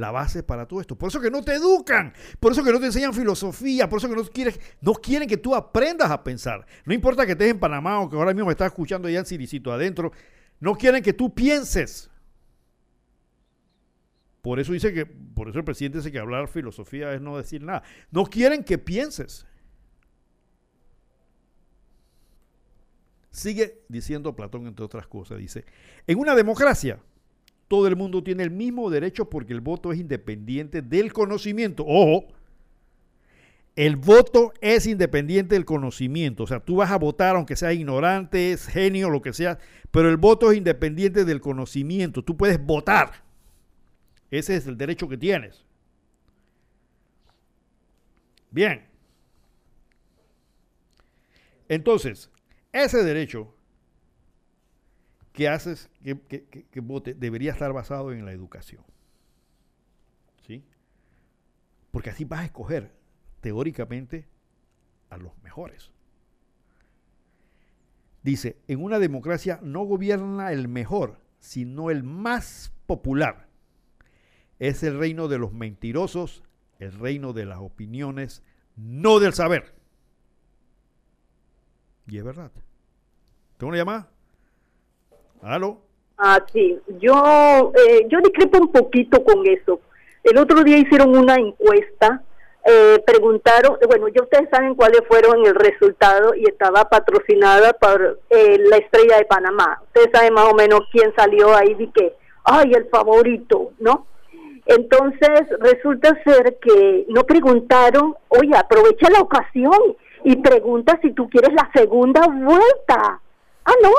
[0.00, 0.96] la base para todo esto.
[0.96, 4.08] Por eso que no te educan, por eso que no te enseñan filosofía, por eso
[4.08, 6.66] que no, quieres, no quieren que tú aprendas a pensar.
[6.84, 9.26] No importa que estés en Panamá o que ahora mismo me estás escuchando ya en
[9.26, 10.10] Siricito adentro,
[10.58, 12.10] no quieren que tú pienses.
[14.42, 17.62] Por eso dice que, por eso el presidente dice que hablar filosofía es no decir
[17.62, 17.82] nada.
[18.10, 19.46] No quieren que pienses.
[23.30, 25.64] Sigue diciendo Platón, entre otras cosas, dice,
[26.06, 27.00] en una democracia
[27.70, 31.84] todo el mundo tiene el mismo derecho porque el voto es independiente del conocimiento.
[31.86, 32.26] Ojo,
[33.76, 36.42] el voto es independiente del conocimiento.
[36.42, 39.60] O sea, tú vas a votar aunque sea ignorante, genio, lo que sea,
[39.92, 42.24] pero el voto es independiente del conocimiento.
[42.24, 43.22] Tú puedes votar.
[44.32, 45.64] Ese es el derecho que tienes.
[48.50, 48.84] Bien.
[51.68, 52.30] Entonces,
[52.72, 53.54] ese derecho
[55.32, 58.84] que haces que, vote debería estar basado en la educación.
[60.46, 60.64] ¿Sí?
[61.90, 62.92] Porque así vas a escoger
[63.40, 64.26] teóricamente
[65.08, 65.90] a los mejores.
[68.22, 73.48] Dice, en una democracia no gobierna el mejor, sino el más popular.
[74.58, 76.42] Es el reino de los mentirosos,
[76.78, 78.42] el reino de las opiniones,
[78.76, 79.74] no del saber.
[82.06, 82.52] Y es verdad.
[83.56, 84.10] ¿Tengo una llamada?
[86.18, 86.78] Ah, sí.
[87.00, 89.80] Yo, eh, yo discrepo un poquito con eso.
[90.22, 92.22] El otro día hicieron una encuesta,
[92.66, 98.58] eh, preguntaron, bueno, ya ustedes saben cuáles fueron el resultado y estaba patrocinada por eh,
[98.58, 99.80] la estrella de Panamá.
[99.86, 102.14] Ustedes saben más o menos quién salió ahí y que,
[102.44, 104.06] ay, el favorito, ¿no?
[104.66, 111.54] Entonces resulta ser que no preguntaron, oye, aprovecha la ocasión y pregunta si tú quieres
[111.54, 113.20] la segunda vuelta.
[113.64, 113.90] Ah, no,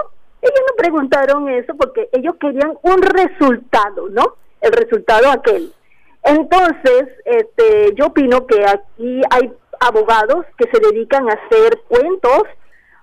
[0.42, 4.36] ellos no preguntaron eso porque ellos querían un resultado, ¿no?
[4.60, 5.72] El resultado aquel.
[6.24, 12.44] Entonces, este, yo opino que aquí hay abogados que se dedican a hacer cuentos.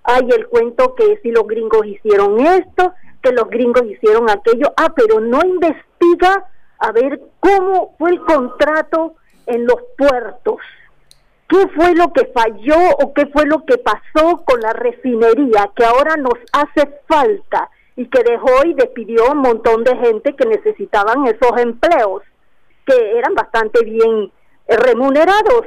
[0.05, 4.73] Hay el cuento que si los gringos hicieron esto, que los gringos hicieron aquello.
[4.77, 6.49] Ah, pero no investiga
[6.79, 9.17] a ver cómo fue el contrato
[9.47, 10.57] en los puertos.
[11.49, 15.85] ¿Qué fue lo que falló o qué fue lo que pasó con la refinería que
[15.85, 21.27] ahora nos hace falta y que dejó y despidió un montón de gente que necesitaban
[21.27, 22.23] esos empleos?
[22.89, 24.33] que eran bastante bien
[24.67, 25.67] eh, remunerados.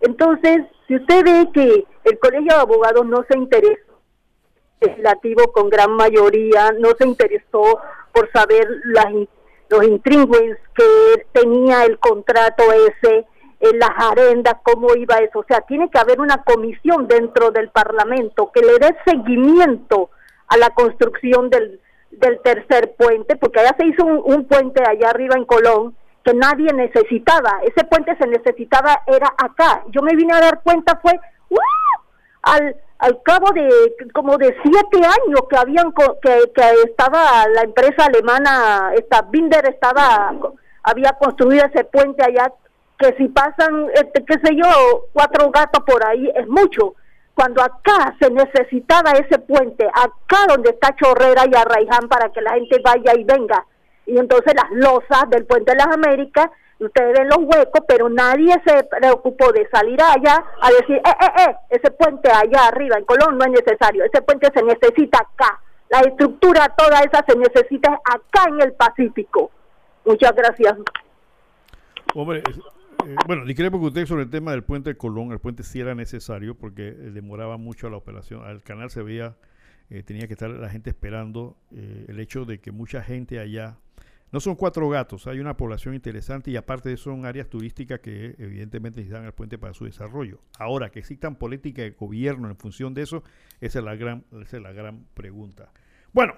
[0.00, 3.92] Entonces, si usted ve que el Colegio de Abogados no se interesó,
[4.80, 7.78] legislativo con gran mayoría no se interesó
[8.12, 9.06] por saber las,
[9.68, 13.24] los intríngulis que tenía el contrato ese,
[13.62, 15.38] en las arendas, cómo iba eso.
[15.38, 20.10] O sea, tiene que haber una comisión dentro del Parlamento que le dé seguimiento
[20.48, 21.80] a la construcción del,
[22.10, 26.34] del tercer puente, porque allá se hizo un, un puente allá arriba en Colón, que
[26.34, 27.60] nadie necesitaba.
[27.62, 29.84] Ese puente se necesitaba, era acá.
[29.88, 31.12] Yo me vine a dar cuenta, fue
[32.42, 33.68] al, al cabo de
[34.12, 40.32] como de siete años que habían que, que estaba la empresa alemana, esta Binder estaba,
[40.82, 42.52] había construido ese puente allá,
[42.98, 46.94] que si pasan, este, qué sé yo, cuatro gatos por ahí, es mucho.
[47.34, 52.52] Cuando acá se necesitaba ese puente, acá donde está Chorrera y Arraiján para que la
[52.52, 53.64] gente vaya y venga,
[54.06, 58.54] y entonces las losas del puente de las Américas, ustedes ven los huecos, pero nadie
[58.66, 63.04] se preocupó de salir allá a decir, eh, eh, eh, ese puente allá arriba en
[63.04, 68.00] Colón no es necesario, ese puente se necesita acá, la estructura toda esa se necesita
[68.04, 69.50] acá en el Pacífico.
[70.04, 70.74] Muchas gracias.
[72.14, 72.42] Hombre,
[73.06, 75.80] eh, bueno, discrepo con usted sobre el tema del puente de Colón, el puente sí
[75.80, 79.36] era necesario porque eh, demoraba mucho la operación, al canal se veía,
[79.90, 83.78] eh, tenía que estar la gente esperando el hecho de que mucha gente allá
[84.30, 88.00] no son cuatro gatos, hay una población interesante y aparte de eso son áreas turísticas
[88.00, 90.40] que evidentemente necesitan el puente para su desarrollo.
[90.58, 93.22] Ahora, que existan políticas de gobierno en función de eso,
[93.60, 95.70] esa es la gran, esa es la gran pregunta.
[96.14, 96.34] Bueno,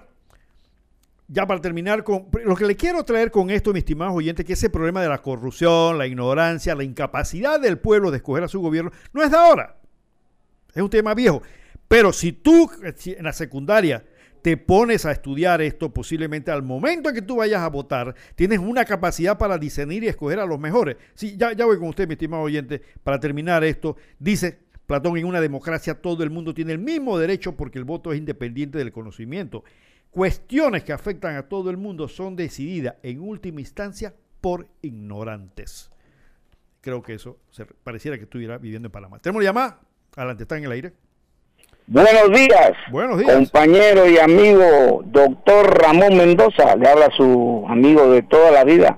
[1.27, 4.53] ya para terminar con lo que le quiero traer con esto, mis estimados oyentes, que
[4.53, 8.59] ese problema de la corrupción, la ignorancia, la incapacidad del pueblo de escoger a su
[8.61, 9.77] gobierno, no es de ahora.
[10.73, 11.41] Es un tema viejo.
[11.87, 14.03] Pero si tú en la secundaria
[14.41, 18.59] te pones a estudiar esto, posiblemente al momento en que tú vayas a votar, tienes
[18.59, 20.97] una capacidad para discernir y escoger a los mejores.
[21.15, 23.97] Sí, ya, ya voy con usted, mi estimado oyente, para terminar esto.
[24.19, 28.13] Dice Platón, en una democracia todo el mundo tiene el mismo derecho porque el voto
[28.13, 29.63] es independiente del conocimiento.
[30.15, 35.91] Cuestiones que afectan a todo el mundo son decididas en última instancia por ignorantes.
[36.79, 39.19] Creo que eso se, pareciera que estuviera viviendo en Panamá.
[39.19, 39.77] ¿Tenemos llamada?
[40.15, 40.93] Adelante, está en el aire.
[41.87, 43.35] Buenos días, Buenos días.
[43.35, 46.77] compañero y amigo doctor Ramón Mendoza.
[46.77, 48.97] Le habla su amigo de toda la vida,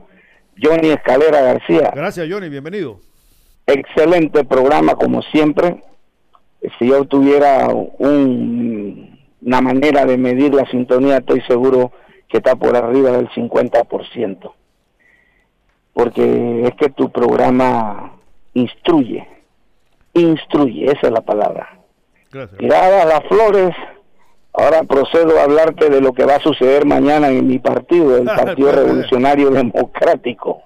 [0.61, 1.91] Johnny Escalera García.
[1.95, 2.99] Gracias, Johnny, bienvenido.
[3.65, 5.83] Excelente programa, como siempre.
[6.77, 9.06] Si yo tuviera un-
[9.47, 11.93] una manera de medir la sintonía, estoy seguro
[12.27, 14.51] que está por arriba del 50%.
[15.93, 18.11] Porque es que tu programa
[18.53, 19.25] instruye,
[20.13, 21.79] instruye, esa es la palabra.
[22.29, 22.57] Gracias.
[22.59, 23.73] Tiradas las flores,
[24.51, 28.25] ahora procedo a hablarte de lo que va a suceder mañana en mi partido, el
[28.25, 30.61] Partido Revolucionario Democrático.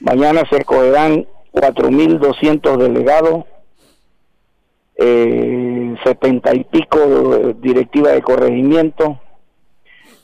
[0.00, 3.44] Mañana se escogerán 4.200 delegados,
[4.98, 6.98] eh, 70 y pico
[7.60, 9.20] directivas de corregimiento,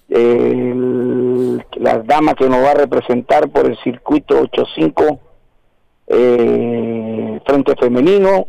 [0.08, 5.20] el- la dama que nos va a representar por el circuito 85
[6.06, 8.46] eh, Frente Femenino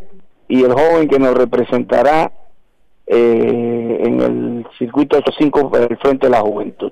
[0.47, 2.31] y el joven que nos representará
[3.07, 6.91] eh, en el circuito 85 por el Frente de la Juventud.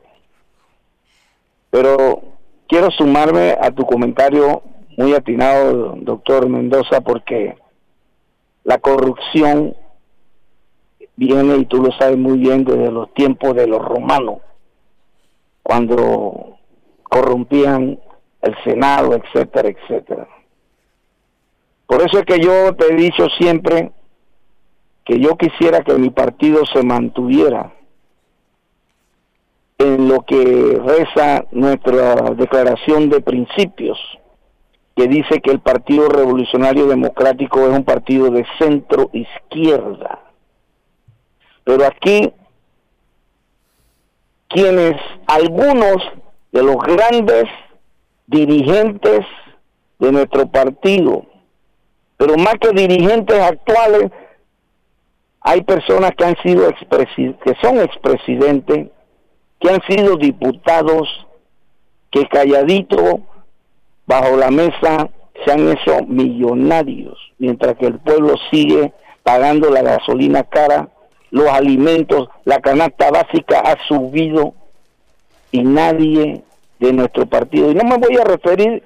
[1.69, 2.21] Pero
[2.67, 4.61] quiero sumarme a tu comentario
[4.97, 7.55] muy atinado, doctor Mendoza, porque
[8.63, 9.75] la corrupción
[11.15, 14.37] viene, y tú lo sabes muy bien, desde los tiempos de los romanos,
[15.61, 16.57] cuando
[17.03, 17.99] corrompían
[18.41, 20.27] el Senado, etcétera, etcétera.
[21.87, 23.91] Por eso es que yo te he dicho siempre
[25.05, 27.73] que yo quisiera que mi partido se mantuviera
[29.77, 33.99] en lo que reza nuestra declaración de principios,
[34.95, 40.19] que dice que el Partido Revolucionario Democrático es un partido de centro izquierda.
[41.63, 42.31] Pero aquí,
[44.49, 44.95] quienes,
[45.25, 45.97] algunos
[46.51, 47.45] de los grandes
[48.27, 49.25] dirigentes
[49.99, 51.25] de nuestro partido,
[52.15, 54.11] Pero más que dirigentes actuales,
[55.41, 56.69] hay personas que han sido
[57.43, 58.87] que son expresidentes,
[59.59, 61.09] que han sido diputados,
[62.11, 63.19] que calladito
[64.05, 65.09] bajo la mesa
[65.45, 68.93] se han hecho millonarios, mientras que el pueblo sigue
[69.23, 70.89] pagando la gasolina cara,
[71.31, 74.53] los alimentos, la canasta básica ha subido
[75.51, 76.43] y nadie
[76.79, 78.83] de nuestro partido, y no me voy a referir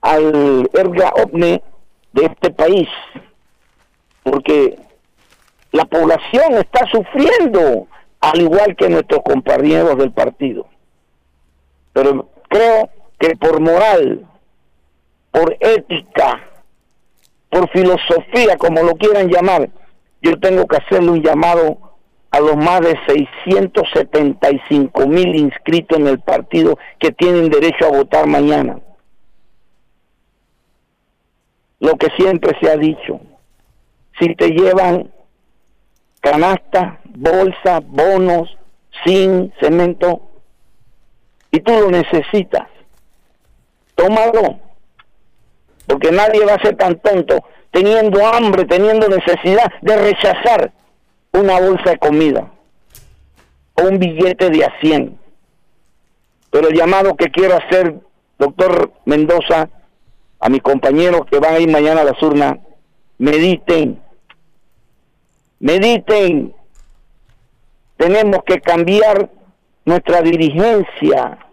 [0.00, 1.62] al erga ovne
[2.12, 2.88] de este país,
[4.22, 4.78] porque
[5.72, 7.86] la población está sufriendo,
[8.20, 10.66] al igual que nuestros compañeros del partido.
[11.92, 12.88] Pero creo
[13.18, 14.26] que por moral,
[15.30, 16.40] por ética,
[17.50, 19.68] por filosofía, como lo quieran llamar,
[20.22, 21.78] yo tengo que hacerle un llamado
[22.30, 28.26] a los más de 675 mil inscritos en el partido que tienen derecho a votar
[28.26, 28.80] mañana.
[31.80, 33.20] Lo que siempre se ha dicho,
[34.18, 35.10] si te llevan
[36.20, 38.56] canasta, bolsa, bonos,
[39.04, 40.22] sin cemento,
[41.50, 42.68] y tú lo necesitas,
[43.98, 44.60] tómalo,
[45.86, 50.72] porque nadie va a ser tan tonto teniendo hambre, teniendo necesidad de rechazar
[51.32, 52.50] una bolsa de comida
[53.74, 55.18] o un billete de a 100.
[56.50, 57.94] Pero el llamado que quiero hacer,
[58.38, 59.68] doctor Mendoza,
[60.40, 62.56] a mis compañeros que van a ir mañana a las urnas,
[63.18, 64.00] mediten,
[65.58, 66.54] mediten,
[67.96, 69.28] tenemos que cambiar
[69.84, 71.47] nuestra dirigencia.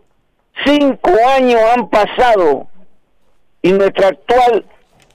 [0.63, 2.67] Cinco años han pasado
[3.61, 4.65] y nuestro actual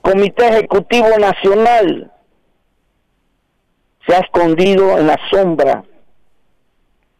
[0.01, 2.11] Comité Ejecutivo Nacional
[4.05, 5.83] se ha escondido en la sombra.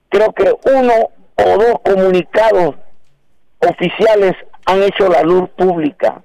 [0.10, 0.94] Creo que uno
[1.36, 2.76] o dos comunicados
[3.60, 4.34] oficiales
[4.66, 6.22] han hecho la luz pública.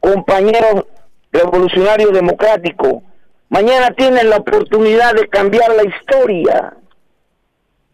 [0.00, 0.84] Compañeros
[1.32, 3.02] revolucionarios democráticos,
[3.48, 6.76] mañana tienen la oportunidad de cambiar la historia.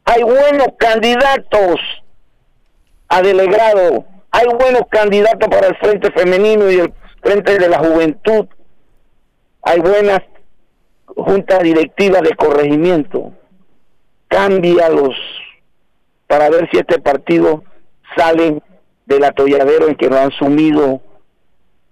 [0.05, 1.81] Hay buenos candidatos
[3.09, 8.47] a delegado, hay buenos candidatos para el Frente Femenino y el Frente de la Juventud,
[9.63, 10.21] hay buenas
[11.07, 13.33] juntas directivas de corregimiento.
[14.29, 15.15] Cámbialos
[16.27, 17.63] para ver si este partido
[18.17, 18.61] sale
[19.07, 21.01] del atolladero en que lo han sumido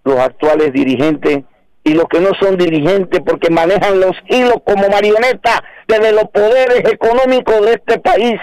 [0.05, 1.44] los actuales dirigentes
[1.84, 6.80] y los que no son dirigentes porque manejan los hilos como marionetas desde los poderes
[6.90, 8.40] económicos de este país.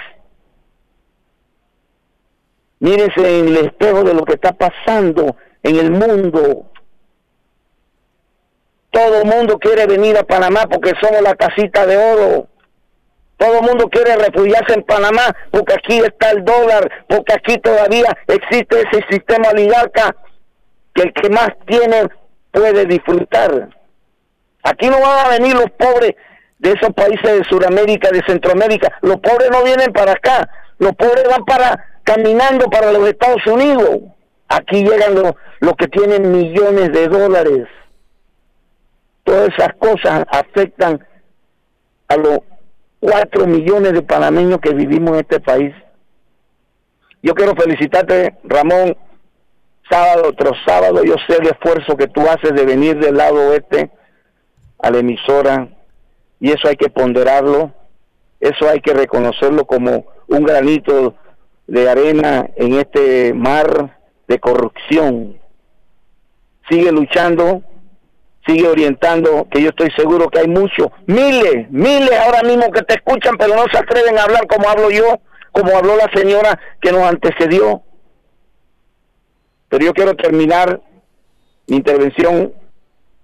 [2.79, 6.65] Mírense en el espejo de lo que está pasando en el mundo.
[8.91, 12.47] Todo el mundo quiere venir a Panamá porque somos la casita de oro.
[13.37, 18.17] Todo el mundo quiere refugiarse en Panamá porque aquí está el dólar, porque aquí todavía
[18.27, 20.15] existe ese sistema oligarca
[20.93, 22.09] que el que más tiene
[22.51, 23.69] puede disfrutar.
[24.63, 26.15] Aquí no van a venir los pobres
[26.57, 28.97] de esos países de Sudamérica, de Centroamérica.
[29.01, 30.49] Los pobres no vienen para acá.
[30.77, 33.99] Los pobres van para caminando para los Estados Unidos.
[34.47, 37.67] Aquí llegan los, los que tienen millones de dólares.
[39.23, 41.05] Todas esas cosas afectan
[42.07, 42.39] a los
[42.99, 45.75] cuatro millones de panameños que vivimos en este país.
[47.21, 48.97] Yo quiero felicitarte, Ramón,
[49.87, 51.03] sábado tras sábado.
[51.03, 53.91] Yo sé el esfuerzo que tú haces de venir del lado oeste
[54.79, 55.67] a la emisora
[56.39, 57.71] y eso hay que ponderarlo,
[58.39, 61.13] eso hay que reconocerlo como un granito
[61.69, 65.39] de arena en este mar de corrupción.
[66.67, 67.61] Sigue luchando,
[68.45, 72.95] sigue orientando, que yo estoy seguro que hay muchos, miles, miles ahora mismo que te
[72.95, 75.19] escuchan, pero no se atreven a hablar como hablo yo,
[75.51, 77.83] como habló la señora que nos antecedió.
[79.67, 80.81] Pero yo quiero terminar
[81.67, 82.51] mi intervención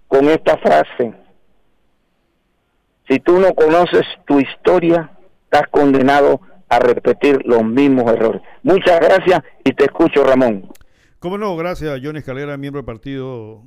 [0.08, 1.14] con esta frase.
[3.08, 5.10] Si tú no conoces tu historia,
[5.46, 8.42] estás condenado a repetir los mismos errores.
[8.64, 10.70] Muchas gracias y te escucho, Ramón.
[11.20, 13.64] Cómo no, gracias, Johnny Escalera, miembro del Partido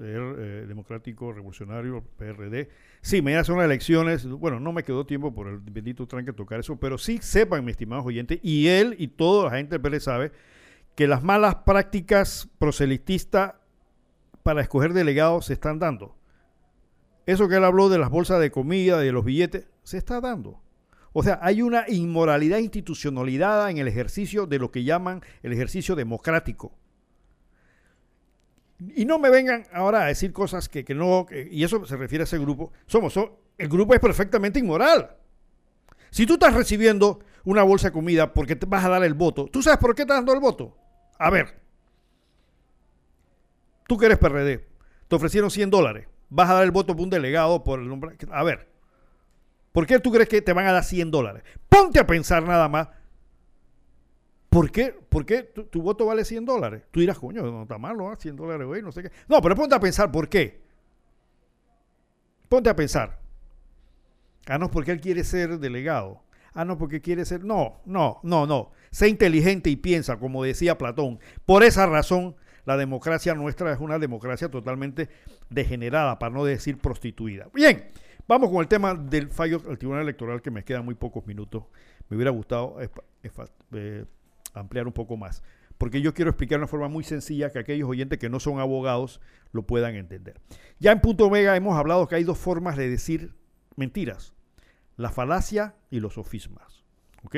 [0.00, 2.68] eh, Democrático Revolucionario, PRD.
[3.00, 4.26] Sí, mañana son las elecciones.
[4.26, 7.72] Bueno, no me quedó tiempo por el bendito tranque tocar eso, pero sí sepan, mis
[7.72, 10.32] estimados oyentes, y él y toda la gente del PRD sabe
[10.94, 13.54] que las malas prácticas proselitistas
[14.42, 16.16] para escoger delegados se están dando.
[17.26, 20.60] Eso que él habló de las bolsas de comida, de los billetes, se está dando.
[21.16, 25.94] O sea, hay una inmoralidad institucionalidad en el ejercicio de lo que llaman el ejercicio
[25.94, 26.76] democrático.
[28.96, 32.24] Y no me vengan ahora a decir cosas que, no, y eso se refiere a
[32.24, 32.72] ese grupo.
[32.86, 33.16] Somos,
[33.56, 35.16] el grupo es perfectamente inmoral.
[36.10, 39.46] Si tú estás recibiendo una bolsa de comida porque te vas a dar el voto,
[39.46, 40.76] ¿tú sabes por qué estás dando el voto?
[41.16, 41.60] A ver,
[43.86, 44.66] tú que eres PRD,
[45.06, 46.08] te ofrecieron 100 dólares.
[46.28, 48.16] Vas a dar el voto por un delegado por el nombre.
[48.32, 48.73] A ver,
[49.74, 51.42] ¿por qué tú crees que te van a dar 100 dólares?
[51.68, 52.88] Ponte a pensar nada más.
[54.48, 56.84] ¿Por qué, por qué tu, voto vale 100 dólares?
[56.92, 58.14] Tú dirás, coño, no está malo, ¿ah?
[58.16, 59.10] 100 dólares, güey, no sé qué.
[59.26, 60.62] No, pero ponte a pensar, ¿por qué?
[62.48, 63.18] Ponte a pensar.
[64.46, 66.22] Ah, no, porque él quiere ser delegado.
[66.52, 67.44] Ah, no, porque quiere ser...
[67.44, 68.70] No, no, no, no.
[68.92, 71.18] Sé inteligente y piensa, como decía Platón.
[71.46, 75.08] Por esa razón, la democracia nuestra es una democracia totalmente
[75.50, 77.48] degenerada, para no decir prostituida.
[77.52, 77.88] Bien,
[78.26, 81.64] vamos con el tema del fallo del Tribunal Electoral, que me quedan muy pocos minutos.
[82.08, 82.76] Me hubiera gustado
[83.72, 84.04] eh,
[84.52, 85.42] ampliar un poco más,
[85.78, 88.58] porque yo quiero explicar de una forma muy sencilla que aquellos oyentes que no son
[88.58, 89.20] abogados
[89.52, 90.40] lo puedan entender.
[90.78, 93.34] Ya en punto Omega hemos hablado que hay dos formas de decir
[93.76, 94.34] mentiras
[94.96, 96.84] la falacia y los sofismas.
[97.24, 97.36] ¿Ok?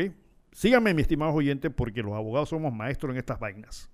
[0.52, 3.90] Síganme, mis estimados oyentes, porque los abogados somos maestros en estas vainas.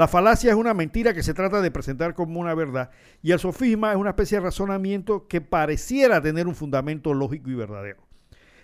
[0.00, 2.90] La falacia es una mentira que se trata de presentar como una verdad
[3.22, 7.54] y el sofisma es una especie de razonamiento que pareciera tener un fundamento lógico y
[7.54, 8.00] verdadero.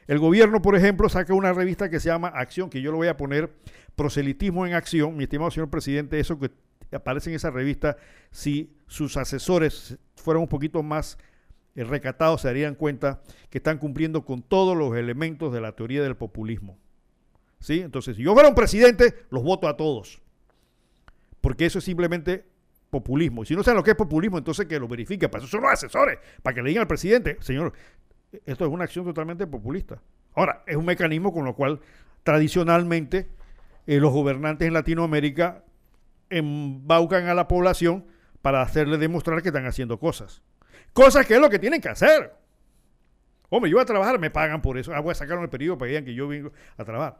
[0.06, 3.08] El gobierno, por ejemplo, saca una revista que se llama Acción, que yo lo voy
[3.08, 3.52] a poner
[3.96, 5.14] Proselitismo en Acción.
[5.14, 6.52] Mi estimado señor presidente, eso que
[6.90, 7.98] aparece en esa revista,
[8.30, 11.18] si sus asesores fueran un poquito más
[11.74, 16.16] recatados se darían cuenta que están cumpliendo con todos los elementos de la teoría del
[16.16, 16.78] populismo.
[17.60, 17.82] ¿Sí?
[17.82, 20.22] Entonces, si yo fuera un presidente, los voto a todos.
[21.46, 22.44] Porque eso es simplemente
[22.90, 23.44] populismo.
[23.44, 25.28] Y si no saben lo que es populismo, entonces que lo verifique.
[25.28, 27.72] Para eso son los asesores, para que le digan al presidente, señor,
[28.44, 30.02] esto es una acción totalmente populista.
[30.34, 31.78] Ahora, es un mecanismo con lo cual
[32.24, 33.28] tradicionalmente
[33.86, 35.62] eh, los gobernantes en Latinoamérica
[36.30, 38.06] embaucan a la población
[38.42, 40.42] para hacerle demostrar que están haciendo cosas.
[40.92, 42.34] Cosas que es lo que tienen que hacer.
[43.50, 44.92] Hombre, yo voy a trabajar, me pagan por eso.
[44.92, 47.18] Ah, voy a sacar el periodo para que digan que yo vengo a trabajar.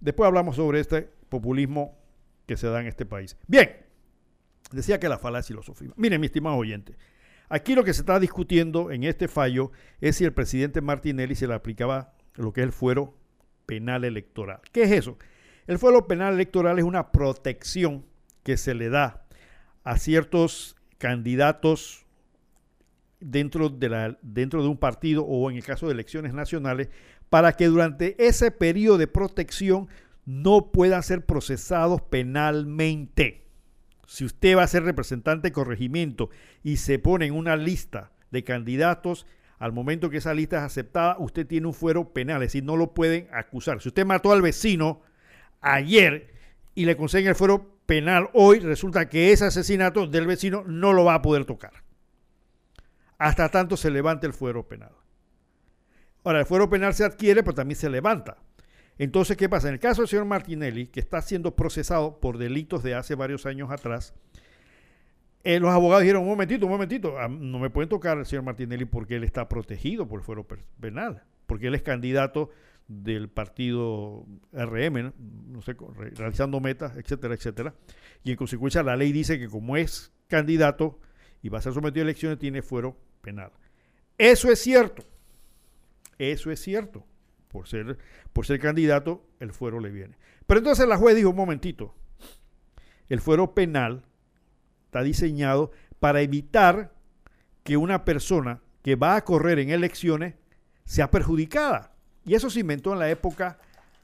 [0.00, 1.97] Después hablamos sobre este populismo
[2.48, 3.36] que se da en este país.
[3.46, 3.76] Bien,
[4.72, 5.70] decía que la falacia y los.
[5.96, 6.96] Miren, mi estimado oyente,
[7.48, 9.70] aquí lo que se está discutiendo en este fallo
[10.00, 13.14] es si el presidente Martinelli se le aplicaba lo que es el fuero
[13.66, 14.60] penal electoral.
[14.72, 15.18] ¿Qué es eso?
[15.66, 18.06] El fuero penal electoral es una protección
[18.42, 19.26] que se le da
[19.84, 22.06] a ciertos candidatos
[23.20, 26.88] dentro de, dentro de un partido o en el caso de elecciones nacionales
[27.28, 29.88] para que durante ese periodo de protección
[30.28, 33.46] no puedan ser procesados penalmente.
[34.06, 36.30] Si usted va a ser representante de corregimiento
[36.62, 39.26] y se pone en una lista de candidatos,
[39.58, 42.76] al momento que esa lista es aceptada, usted tiene un fuero penal, es decir, no
[42.76, 43.80] lo pueden acusar.
[43.80, 45.02] Si usted mató al vecino
[45.60, 46.32] ayer
[46.74, 51.04] y le consiguen el fuero penal hoy, resulta que ese asesinato del vecino no lo
[51.04, 51.72] va a poder tocar
[53.18, 54.92] hasta tanto se levante el fuero penal.
[56.24, 58.38] Ahora, el fuero penal se adquiere, pero también se levanta.
[58.98, 59.68] Entonces, ¿qué pasa?
[59.68, 63.46] En el caso del señor Martinelli, que está siendo procesado por delitos de hace varios
[63.46, 64.12] años atrás,
[65.44, 68.84] eh, los abogados dijeron, un momentito, un momentito, no me pueden tocar al señor Martinelli
[68.84, 70.46] porque él está protegido por el fuero
[70.80, 72.50] penal, porque él es candidato
[72.88, 75.12] del partido RM,
[75.46, 75.76] no sé,
[76.14, 77.74] realizando metas, etcétera, etcétera.
[78.24, 80.98] Y en consecuencia la ley dice que como es candidato
[81.42, 83.52] y va a ser sometido a elecciones, tiene fuero penal.
[84.16, 85.04] Eso es cierto.
[86.18, 87.06] Eso es cierto.
[87.48, 87.98] Por ser,
[88.32, 90.16] por ser candidato, el fuero le viene.
[90.46, 91.94] Pero entonces la juez dijo, un momentito,
[93.08, 94.04] el fuero penal
[94.84, 96.92] está diseñado para evitar
[97.62, 100.34] que una persona que va a correr en elecciones
[100.84, 101.94] sea perjudicada.
[102.24, 103.58] Y eso se inventó en la época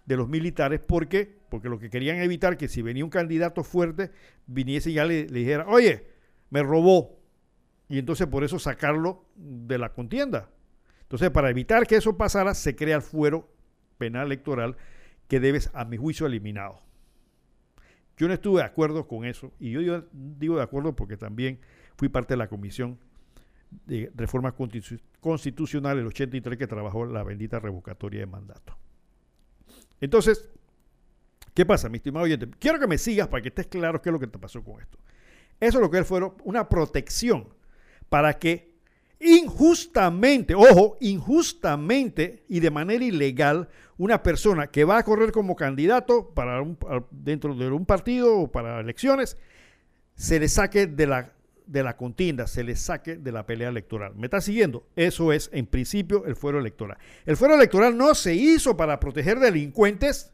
[0.07, 0.81] de los militares.
[0.81, 1.39] ¿Por qué?
[1.49, 4.11] Porque lo que querían evitar que si venía un candidato fuerte,
[4.47, 6.07] viniese y ya le, le dijera, oye,
[6.51, 7.19] me robó,
[7.89, 10.49] y entonces por eso sacarlo de la contienda.
[11.05, 13.49] Entonces, para evitar que eso pasara, se crea el fuero
[13.99, 14.77] penal electoral
[15.29, 16.83] que debes, a mi juicio, eliminado.
[18.17, 21.61] Yo no estuve de acuerdo con eso, y yo digo de acuerdo porque también
[21.97, 22.99] fui parte de la comisión
[23.87, 24.55] de reforma
[25.21, 28.77] constitucional el 83 que trabajó la bendita revocatoria de mandato.
[30.01, 30.49] Entonces,
[31.55, 32.49] ¿qué pasa, mi estimado oyente?
[32.59, 34.81] Quiero que me sigas para que estés claro qué es lo que te pasó con
[34.81, 34.99] esto.
[35.59, 37.49] Eso es lo que fueron una protección
[38.09, 38.74] para que
[39.25, 46.31] injustamente, ojo, injustamente y de manera ilegal, una persona que va a correr como candidato
[46.31, 46.63] para
[47.11, 49.39] dentro de un partido o para elecciones,
[50.15, 51.33] se le saque de la,
[51.67, 54.15] de la contienda, se le saque de la pelea electoral.
[54.15, 54.87] ¿Me está siguiendo?
[54.95, 56.99] Eso es, en principio, el fuero electoral.
[57.25, 60.33] El fuero electoral no se hizo para proteger delincuentes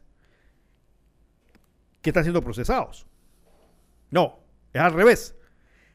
[2.01, 3.05] que están siendo procesados.
[4.09, 4.39] No,
[4.73, 5.35] es al revés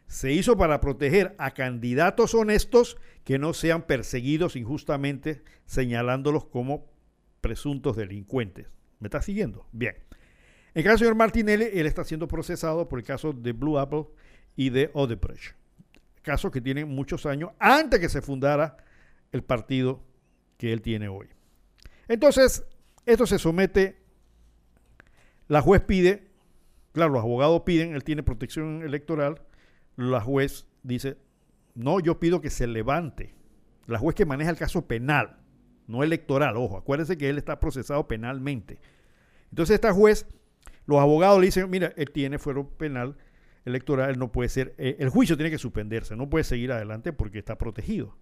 [0.07, 6.87] se hizo para proteger a candidatos honestos que no sean perseguidos injustamente señalándolos como
[7.41, 8.69] presuntos delincuentes.
[9.01, 9.67] ¿Me está siguiendo?
[9.73, 9.97] Bien.
[10.75, 13.79] En el caso del señor Martinelli, él está siendo procesado por el caso de Blue
[13.79, 14.07] Apple
[14.57, 15.55] y de Odebrecht.
[16.23, 18.77] casos que tienen muchos años antes que se fundara
[19.33, 20.03] el partido
[20.57, 21.29] que él tiene hoy.
[22.09, 22.65] Entonces,
[23.05, 24.03] esto se somete,
[25.49, 26.29] la juez pide,
[26.93, 29.43] claro, los abogados piden, él tiene protección electoral,
[29.97, 31.17] la juez dice,
[31.75, 33.35] no, yo pido que se levante.
[33.87, 35.39] La juez que maneja el caso penal,
[35.87, 38.79] no electoral, ojo, acuérdense que él está procesado penalmente.
[39.51, 40.27] Entonces esta juez,
[40.87, 43.17] los abogados le dicen, mira, él tiene fuero penal
[43.65, 47.39] electoral, no puede ser, eh, el juicio tiene que suspenderse, no puede seguir adelante porque
[47.39, 48.17] está protegido.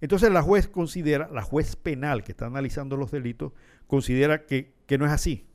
[0.00, 3.52] Entonces la juez considera, la juez penal que está analizando los delitos,
[3.86, 5.46] considera que, que no es así,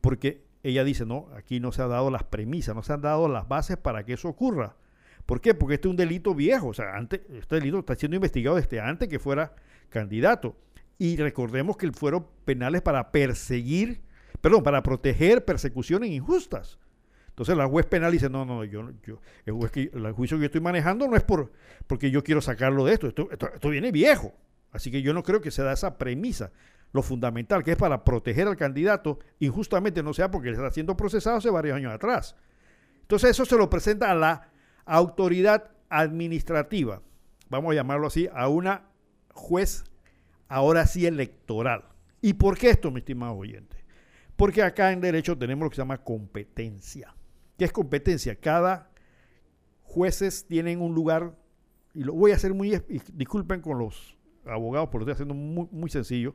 [0.00, 3.28] porque ella dice, no, aquí no se han dado las premisas, no se han dado
[3.28, 4.76] las bases para que eso ocurra.
[5.28, 5.52] ¿Por qué?
[5.52, 9.08] Porque este es un delito viejo, o sea, este delito está siendo investigado desde antes
[9.08, 9.54] que fuera
[9.90, 10.56] candidato.
[10.96, 14.00] Y recordemos que el fuero penal es para perseguir,
[14.40, 16.78] perdón, para proteger persecuciones injustas.
[17.28, 19.52] Entonces la juez penal dice, no, no, yo, yo el,
[20.14, 21.52] juicio que yo estoy manejando no es por,
[21.86, 23.08] porque yo quiero sacarlo de esto.
[23.08, 24.32] Esto, esto, esto viene viejo.
[24.72, 26.52] Así que yo no creo que se da esa premisa.
[26.94, 30.96] Lo fundamental, que es para proteger al candidato, injustamente no sea porque le está siendo
[30.96, 32.34] procesado hace varios años atrás.
[33.02, 34.52] Entonces eso se lo presenta a la
[34.88, 37.02] autoridad administrativa,
[37.48, 38.88] vamos a llamarlo así, a una
[39.32, 39.84] juez
[40.48, 41.84] ahora sí electoral.
[42.20, 43.76] ¿Y por qué esto, mi estimado oyente?
[44.34, 47.14] Porque acá en derecho tenemos lo que se llama competencia.
[47.56, 48.34] ¿Qué es competencia?
[48.36, 48.90] Cada
[49.82, 51.36] jueces tienen un lugar,
[51.94, 52.80] y lo voy a hacer muy,
[53.12, 54.16] disculpen con los
[54.46, 56.34] abogados, porque lo estoy haciendo muy, muy sencillo.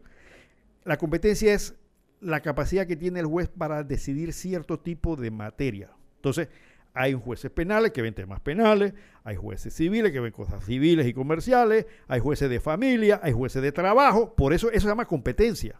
[0.83, 1.75] La competencia es
[2.19, 5.89] la capacidad que tiene el juez para decidir cierto tipo de materia.
[6.17, 6.49] Entonces,
[6.93, 8.93] hay jueces penales que ven temas penales,
[9.23, 13.61] hay jueces civiles que ven cosas civiles y comerciales, hay jueces de familia, hay jueces
[13.61, 15.79] de trabajo, por eso eso se llama competencia.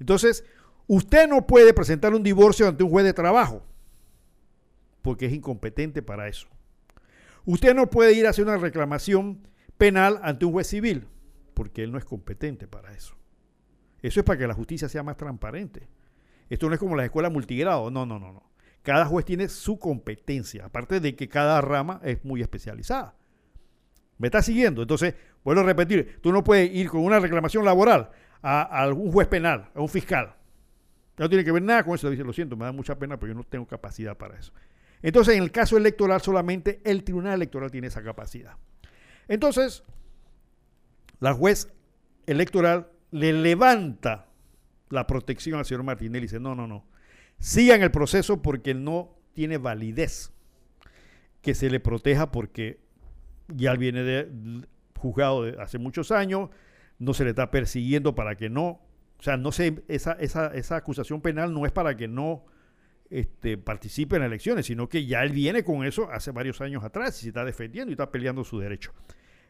[0.00, 0.44] Entonces,
[0.86, 3.64] usted no puede presentar un divorcio ante un juez de trabajo,
[5.02, 6.48] porque es incompetente para eso.
[7.44, 9.46] Usted no puede ir a hacer una reclamación
[9.78, 11.06] penal ante un juez civil,
[11.54, 13.14] porque él no es competente para eso.
[14.02, 15.88] Eso es para que la justicia sea más transparente.
[16.48, 18.49] Esto no es como la escuela multigrado, no, no, no, no.
[18.82, 23.14] Cada juez tiene su competencia, aparte de que cada rama es muy especializada.
[24.18, 24.82] ¿Me está siguiendo?
[24.82, 28.10] Entonces, vuelvo a repetir, tú no puedes ir con una reclamación laboral
[28.42, 30.34] a, algún juez penal, a un fiscal.
[31.18, 32.08] No tiene que ver nada con eso.
[32.08, 34.52] Dice, lo siento, me da mucha pena, pero yo no tengo capacidad para eso.
[35.02, 38.56] Entonces, en el caso electoral, solamente el Tribunal Electoral tiene esa capacidad.
[39.28, 39.84] Entonces,
[41.20, 41.72] la juez
[42.26, 44.26] electoral le levanta
[44.88, 46.86] la protección al señor Martinelli y dice, no, no, no,
[47.40, 50.32] sigan el proceso porque no tiene validez
[51.42, 52.78] que se le proteja porque
[53.48, 54.28] ya viene
[54.96, 56.50] juzgado de hace muchos años,
[56.98, 58.82] no se le está persiguiendo para que no,
[59.18, 62.44] o sea, no se, esa, esa, esa acusación penal no es para que no
[63.08, 67.18] este, participe en elecciones, sino que ya él viene con eso hace varios años atrás
[67.20, 68.92] y se está defendiendo y está peleando su derecho.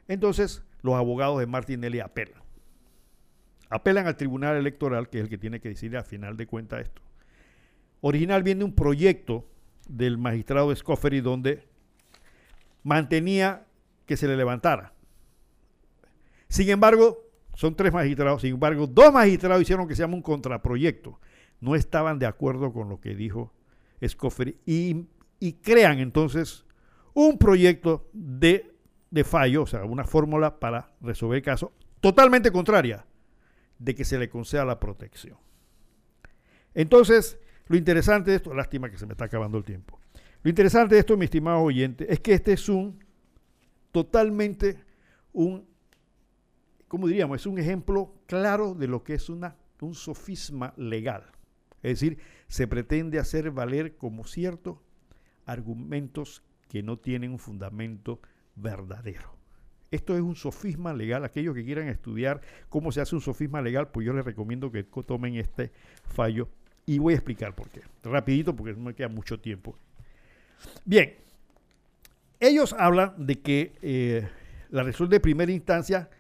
[0.07, 2.41] Entonces, los abogados de Martinelli apelan.
[3.69, 6.83] Apelan al Tribunal Electoral, que es el que tiene que decidir al final de cuentas
[6.83, 7.10] esto
[8.01, 9.47] original viene un proyecto
[9.89, 11.69] del magistrado Scoffery donde
[12.83, 13.67] mantenía
[14.07, 14.95] que se le levantara.
[16.49, 17.19] Sin embargo,
[17.55, 21.21] son tres magistrados, sin embargo, dos magistrados hicieron que se llama un contraproyecto.
[21.61, 23.53] No estaban de acuerdo con lo que dijo
[24.07, 25.07] Scoffery y,
[25.39, 26.65] y crean entonces
[27.13, 28.75] un proyecto de,
[29.11, 33.05] de fallo, o sea, una fórmula para resolver el caso totalmente contraria
[33.79, 35.37] de que se le conceda la protección.
[36.75, 40.01] Entonces, lo interesante de esto, lástima que se me está acabando el tiempo.
[40.43, 42.99] Lo interesante de esto, mi estimado oyente, es que este es un
[43.93, 44.79] totalmente
[45.33, 45.67] un,
[46.89, 47.41] ¿cómo diríamos?
[47.41, 51.25] Es un ejemplo claro de lo que es una, un sofisma legal.
[51.83, 52.19] Es decir,
[52.49, 54.83] se pretende hacer valer como cierto
[55.47, 58.21] argumentos que no tienen un fundamento
[58.55, 59.37] verdadero.
[59.91, 61.25] Esto es un sofisma legal.
[61.25, 64.85] Aquellos que quieran estudiar cómo se hace un sofisma legal, pues yo les recomiendo que
[64.85, 65.73] tomen este
[66.05, 66.49] fallo
[66.91, 67.83] y voy a explicar por qué.
[68.03, 69.79] Rapidito porque no me queda mucho tiempo.
[70.85, 71.15] Bien,
[72.41, 74.29] ellos hablan de que eh,
[74.71, 76.11] la resolución de primera instancia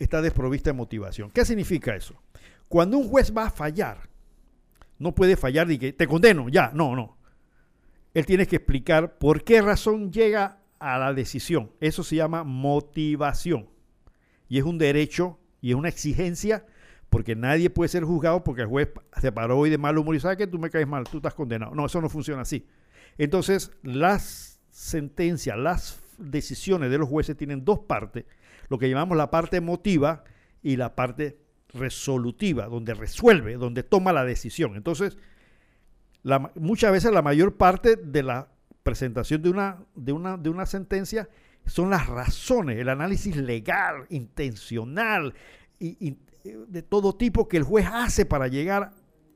[0.00, 1.30] está desprovista de motivación.
[1.30, 2.20] ¿Qué significa eso?
[2.66, 4.08] Cuando un juez va a fallar,
[4.98, 7.18] no puede fallar y que te condeno, ya, no, no.
[8.12, 11.70] Él tiene que explicar por qué razón llega a la decisión.
[11.78, 13.68] Eso se llama motivación.
[14.48, 16.66] Y es un derecho y es una exigencia
[17.10, 20.20] porque nadie puede ser juzgado porque el juez se paró hoy de mal humor y
[20.20, 21.74] sabe que tú me caes mal, tú estás condenado.
[21.74, 22.66] No, eso no funciona así.
[23.18, 28.24] Entonces, las sentencias, las decisiones de los jueces tienen dos partes,
[28.68, 30.24] lo que llamamos la parte emotiva
[30.62, 31.38] y la parte
[31.72, 34.76] resolutiva, donde resuelve, donde toma la decisión.
[34.76, 35.16] Entonces,
[36.56, 38.48] muchas veces la mayor parte de la
[38.82, 41.28] presentación de una, de, una, de una sentencia
[41.66, 45.34] son las razones, el análisis legal, intencional
[45.78, 46.16] y, y,
[46.52, 48.92] de todo tipo que el juez hace para llegar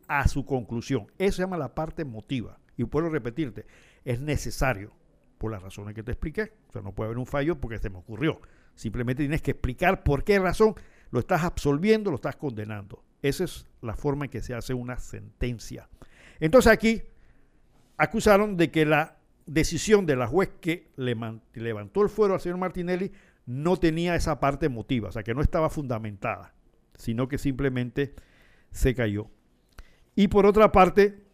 [0.09, 1.07] a su conclusión.
[1.19, 2.59] Eso se llama la parte emotiva.
[2.77, 3.67] Y puedo repetirte,
[4.05, 4.93] es necesario
[5.39, 6.53] por las razones que te expliqué.
[6.69, 8.41] O sea, no puede haber un fallo porque se me ocurrió.
[8.75, 10.75] Simplemente tienes que explicar por qué razón
[11.11, 13.03] lo estás absolviendo, lo estás condenando.
[13.23, 15.89] Esa es la forma en que se hace una sentencia.
[16.41, 17.03] Entonces aquí
[17.97, 21.17] acusaron de que la decisión de la juez que le
[21.55, 23.13] levantó el fuero al señor Martinelli
[23.47, 26.55] no tenía esa parte emotiva, o sea, que no estaba fundamentada,
[27.01, 28.15] sino que simplemente
[28.71, 29.29] se cayó.
[30.15, 31.25] Y por otra parte,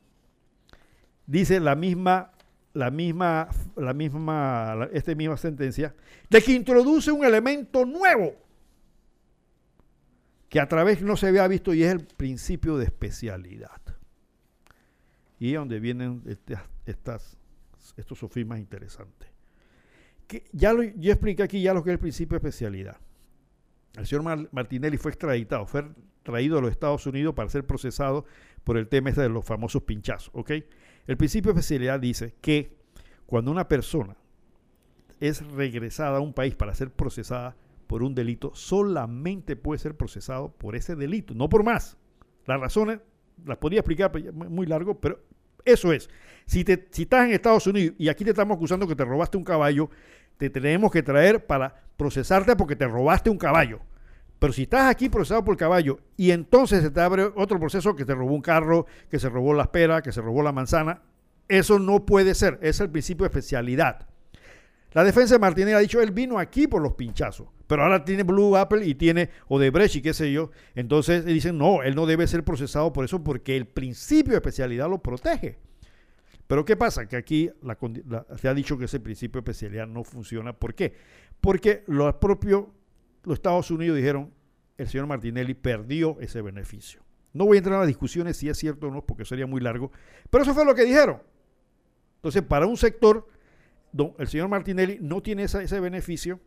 [1.26, 2.32] dice la misma,
[2.72, 5.94] la misma, la misma, esta misma sentencia,
[6.30, 8.34] de que introduce un elemento nuevo
[10.48, 13.80] que a través no se había visto y es el principio de especialidad.
[15.38, 16.22] Y es donde vienen
[16.86, 17.36] estas,
[17.96, 19.28] estos sofismas interesantes.
[20.28, 22.96] Que ya yo expliqué aquí ya lo que es el principio de especialidad.
[23.96, 25.84] El señor Martinelli fue extraditado, fue
[26.22, 28.24] traído a los Estados Unidos para ser procesado
[28.64, 30.32] por el tema este de los famosos pinchazos.
[31.06, 32.76] El principio de especialidad dice que
[33.26, 34.16] cuando una persona
[35.20, 37.56] es regresada a un país para ser procesada
[37.86, 41.96] por un delito, solamente puede ser procesado por ese delito, no por más.
[42.46, 43.00] Las razones
[43.44, 45.20] las podría explicar muy largo, pero
[45.64, 46.10] eso es.
[46.46, 49.36] Si, te, si estás en Estados Unidos y aquí te estamos acusando que te robaste
[49.36, 49.90] un caballo,
[50.38, 53.80] te tenemos que traer para procesarte porque te robaste un caballo.
[54.38, 58.04] Pero si estás aquí procesado por caballo y entonces se te abre otro proceso que
[58.04, 61.02] te robó un carro, que se robó la espera, que se robó la manzana,
[61.48, 62.58] eso no puede ser.
[62.60, 64.06] Es el principio de especialidad.
[64.92, 68.22] La defensa de Martínez ha dicho, él vino aquí por los pinchazos, pero ahora tiene
[68.22, 70.50] Blue Apple y tiene Odebrecht y qué sé yo.
[70.74, 74.88] Entonces dicen, no, él no debe ser procesado por eso porque el principio de especialidad
[74.88, 75.58] lo protege.
[76.46, 77.06] Pero ¿qué pasa?
[77.06, 77.50] Que aquí
[78.36, 80.52] se ha dicho que ese principio de especialidad no funciona.
[80.52, 80.94] ¿Por qué?
[81.40, 82.66] Porque los propios
[83.26, 84.32] los Estados Unidos dijeron,
[84.78, 87.02] el señor Martinelli perdió ese beneficio.
[87.32, 89.60] No voy a entrar en las discusiones si es cierto o no, porque sería muy
[89.60, 89.90] largo,
[90.30, 91.20] pero eso fue lo que dijeron.
[92.16, 93.26] Entonces, para un sector,
[94.18, 96.40] el señor Martinelli no tiene ese beneficio,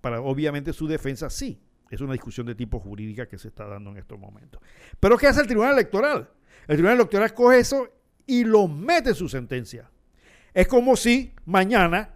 [0.00, 1.60] para obviamente su defensa sí.
[1.90, 4.60] Es una discusión de tipo jurídica que se está dando en estos momentos.
[5.00, 6.28] Pero ¿qué hace el Tribunal Electoral?
[6.68, 7.88] El Tribunal Electoral coge eso
[8.26, 9.90] y lo mete en su sentencia.
[10.52, 12.14] Es como si mañana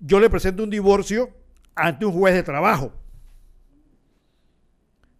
[0.00, 1.30] yo le presento un divorcio
[1.74, 2.92] ante un juez de trabajo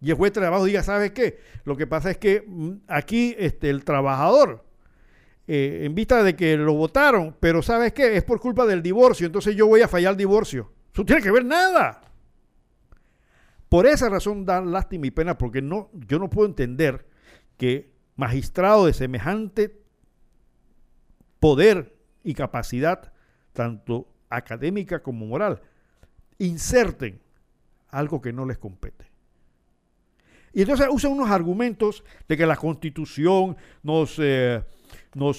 [0.03, 1.39] y el juez de trabajo diga, ¿sabes qué?
[1.63, 4.65] Lo que pasa es que mm, aquí este, el trabajador,
[5.47, 8.17] eh, en vista de que lo votaron, pero ¿sabes qué?
[8.17, 10.73] Es por culpa del divorcio, entonces yo voy a fallar el divorcio.
[10.91, 12.01] Eso no tiene que ver nada.
[13.69, 17.07] Por esa razón da lástima y pena, porque no, yo no puedo entender
[17.55, 19.82] que magistrados de semejante
[21.43, 21.93] poder
[22.23, 23.11] y capacidad,
[23.51, 25.61] tanto académica como moral,
[26.37, 27.19] inserten
[27.89, 29.07] algo que no les compete.
[30.53, 34.63] Y entonces usan unos argumentos de que la constitución nos, eh,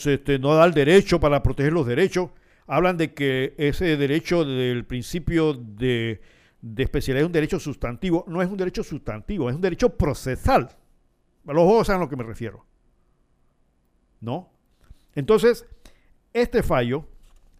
[0.04, 2.28] este, da el derecho para proteger los derechos.
[2.66, 6.20] Hablan de que ese derecho del principio de,
[6.60, 8.26] de especialidad es un derecho sustantivo.
[8.28, 10.68] No es un derecho sustantivo, es un derecho procesal.
[11.46, 12.66] Los ojos saben a lo que me refiero.
[14.20, 14.52] ¿No?
[15.14, 15.64] Entonces,
[16.34, 17.06] este fallo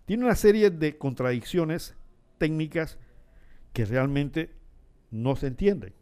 [0.04, 1.94] tiene una serie de contradicciones
[2.36, 2.98] técnicas
[3.72, 4.50] que realmente
[5.10, 5.94] no se entienden.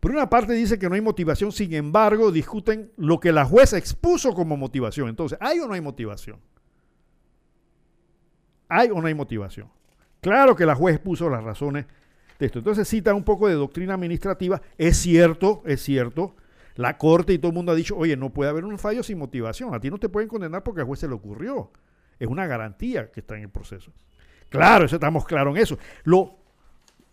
[0.00, 3.78] Por una parte dice que no hay motivación, sin embargo discuten lo que la jueza
[3.78, 5.08] expuso como motivación.
[5.08, 6.40] Entonces, ¿hay o no hay motivación?
[8.68, 9.68] ¿Hay o no hay motivación?
[10.20, 11.86] Claro que la juez expuso las razones
[12.38, 12.58] de esto.
[12.58, 14.60] Entonces cita un poco de doctrina administrativa.
[14.78, 16.34] Es cierto, es cierto.
[16.76, 19.18] La corte y todo el mundo ha dicho, oye, no puede haber un fallo sin
[19.18, 19.74] motivación.
[19.74, 21.70] A ti no te pueden condenar porque al juez se le ocurrió.
[22.18, 23.92] Es una garantía que está en el proceso.
[24.48, 25.78] Claro, eso estamos claros en eso.
[26.04, 26.44] Lo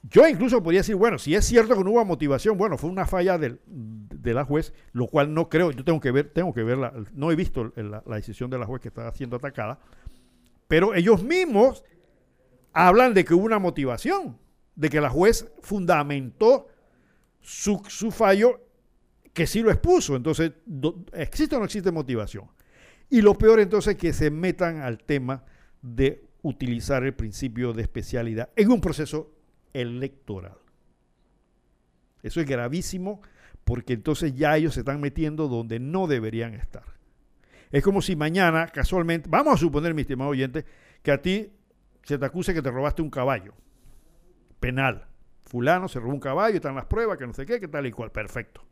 [0.10, 3.06] yo incluso podría decir, bueno, si es cierto que no hubo motivación, bueno, fue una
[3.06, 6.92] falla de la juez, lo cual no creo, yo tengo que ver, tengo que verla,
[7.14, 9.80] no he visto la, decisión de la juez que está siendo atacada,
[10.68, 11.84] pero ellos mismos
[12.74, 14.40] hablan de que hubo una motivación,
[14.76, 16.68] de que la juez fundamentó
[17.40, 17.80] su,
[18.12, 18.60] fallo
[19.34, 20.16] que sí lo expuso.
[20.16, 20.54] Entonces,
[21.14, 22.46] ¿existe o no existe motivación?
[23.12, 25.44] Y lo peor entonces es que se metan al tema
[25.82, 29.36] de utilizar el principio de especialidad en un proceso
[29.74, 30.58] electoral.
[32.24, 33.22] Eso es gravísimo
[33.66, 36.86] porque entonces ya ellos se están metiendo donde no deberían estar.
[37.70, 40.66] Es como si mañana, casualmente, vamos a suponer, mi estimado oyente,
[41.04, 41.52] que a ti
[42.04, 43.54] se te acuse que te robaste un caballo.
[44.62, 45.06] Penal.
[45.44, 47.92] Fulano se robó un caballo, están las pruebas, que no sé qué, que tal y
[47.92, 48.10] cual.
[48.10, 48.64] Perfecto.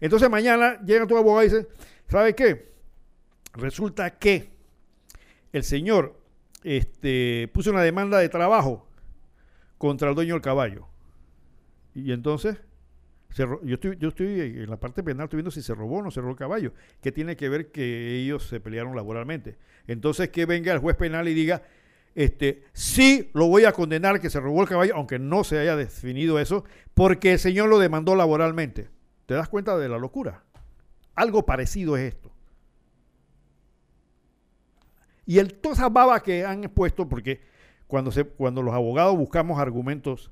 [0.00, 1.68] Entonces mañana llega tu abogado y dice,
[2.06, 2.77] ¿sabe qué?
[3.58, 4.50] Resulta que
[5.52, 6.16] el señor
[6.62, 8.88] este, puso una demanda de trabajo
[9.78, 10.86] contra el dueño del caballo.
[11.92, 12.56] Y entonces,
[13.34, 16.12] yo, estoy, yo estoy en la parte penal, estoy viendo si se robó o no
[16.12, 16.72] se robó el caballo.
[17.00, 19.58] ¿Qué tiene que ver que ellos se pelearon laboralmente?
[19.88, 21.62] Entonces, que venga el juez penal y diga,
[22.14, 25.74] este, sí lo voy a condenar que se robó el caballo, aunque no se haya
[25.74, 26.64] definido eso,
[26.94, 28.88] porque el señor lo demandó laboralmente.
[29.26, 30.44] ¿Te das cuenta de la locura?
[31.16, 32.37] Algo parecido es esto.
[35.28, 37.42] Y el, toda esa baba que han puesto, porque
[37.86, 40.30] cuando, se, cuando los abogados buscamos argumentos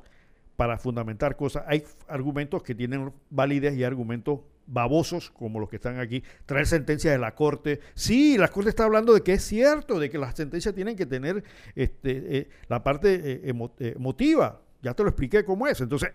[0.56, 6.00] para fundamentar cosas, hay argumentos que tienen validez y argumentos babosos como los que están
[6.00, 7.80] aquí, traer sentencias de la Corte.
[7.92, 11.04] Sí, la Corte está hablando de que es cierto, de que las sentencias tienen que
[11.04, 11.44] tener
[11.74, 14.62] este, eh, la parte eh, emotiva.
[14.80, 15.78] Ya te lo expliqué cómo es.
[15.78, 16.10] Entonces,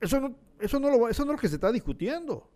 [0.00, 2.48] eso no, eso, no lo, eso no es lo que se está discutiendo.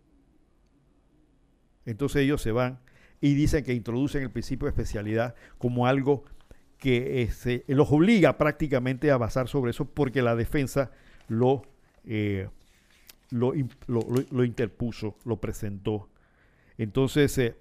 [1.85, 2.79] Entonces ellos se van
[3.21, 6.23] y dicen que introducen el principio de especialidad como algo
[6.77, 10.91] que este, los obliga prácticamente a basar sobre eso porque la defensa
[11.27, 11.63] lo,
[12.05, 12.47] eh,
[13.31, 13.53] lo,
[13.87, 16.09] lo, interpuso, lo presentó.
[16.77, 17.57] Entonces, eh,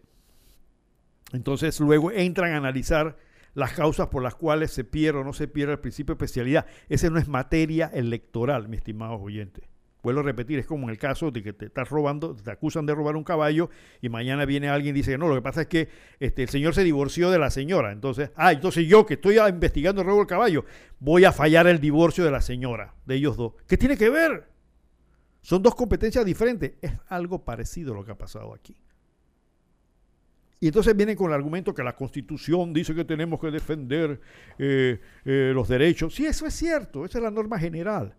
[1.33, 3.19] entonces luego entran a analizar
[3.55, 6.67] las causas por las cuales se pierde o no se pierde el principio de especialidad.
[6.89, 9.68] Esa no es materia electoral, mi estimado oyente.
[10.03, 12.87] Vuelvo a repetir, es como en el caso de que te estás robando, te acusan
[12.87, 13.69] de robar un caballo
[14.01, 15.89] y mañana viene alguien y dice, no, lo que pasa es que
[16.21, 17.91] este, el señor se divorció de la señora.
[17.91, 20.65] Entonces, ah, entonces yo que estoy investigando el robo del caballo,
[21.01, 23.55] voy a fallar el divorcio de la señora, de ellos dos.
[23.67, 24.49] ¿Qué tiene que ver?
[25.43, 26.75] Son dos competencias diferentes.
[26.81, 28.77] Es algo parecido a lo que ha pasado aquí.
[30.61, 34.21] Y entonces vienen con el argumento que la Constitución dice que tenemos que defender
[34.59, 36.15] eh, eh, los derechos.
[36.15, 38.15] Sí, eso es cierto, esa es la norma general.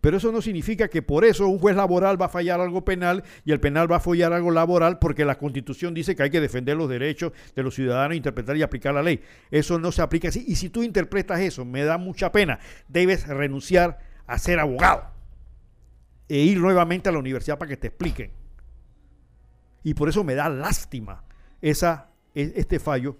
[0.00, 3.22] Pero eso no significa que por eso un juez laboral va a fallar algo penal
[3.44, 6.40] y el penal va a fallar algo laboral porque la constitución dice que hay que
[6.40, 9.22] defender los derechos de los ciudadanos, interpretar y aplicar la ley.
[9.50, 10.44] Eso no se aplica así.
[10.46, 15.04] Y si tú interpretas eso, me da mucha pena, debes renunciar a ser abogado
[16.28, 18.30] e ir nuevamente a la universidad para que te expliquen.
[19.82, 21.24] Y por eso me da lástima
[21.60, 21.72] e,
[22.34, 23.18] este fallo,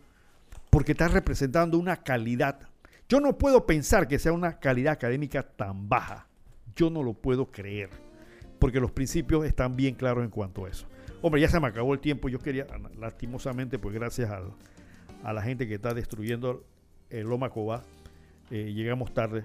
[0.71, 2.71] porque está representando una calidad.
[3.07, 6.30] Yo no puedo pensar que sea una calidad académica tan baja
[6.75, 7.91] yo no lo puedo creer,
[8.59, 10.87] porque los principios están bien claros en cuanto a eso.
[11.23, 12.29] Hombre, ya se me acabó el tiempo.
[12.29, 12.67] Yo quería,
[12.99, 14.31] lastimosamente, pues gracias
[15.23, 16.65] a la gente que está destruyendo
[17.11, 17.83] el Loma Cobá,
[18.51, 19.45] eh, llegamos tarde.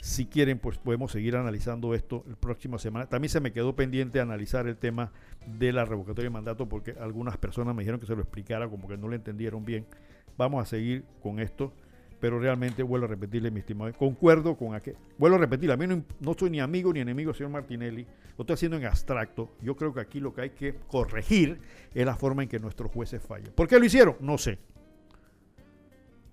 [0.00, 3.08] Si quieren, pues podemos seguir analizando esto el próximo semana.
[3.08, 5.12] También se me quedó pendiente analizar el tema
[5.46, 8.86] de la revocatoria de mandato porque algunas personas me dijeron que se lo explicara como
[8.86, 9.86] que no lo entendieron bien.
[10.36, 11.72] Vamos a seguir con esto
[12.20, 14.96] pero realmente vuelvo a repetirle, mi estimado, concuerdo con aquel.
[15.18, 18.54] Vuelvo a repetir, a mí no, soy ni amigo ni enemigo señor Martinelli, lo estoy
[18.54, 19.50] haciendo en abstracto.
[19.62, 21.60] Yo creo que aquí lo que hay que corregir
[21.94, 23.52] es la forma en que nuestros jueces fallan.
[23.54, 24.16] ¿Por qué lo hicieron?
[24.20, 24.58] No sé.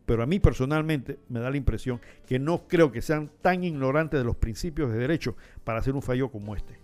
[0.06, 4.20] Pero a mí personalmente me da la impresión que no creo que sean tan ignorantes
[4.20, 6.80] de los principios de derecho para hacer un fallo como este.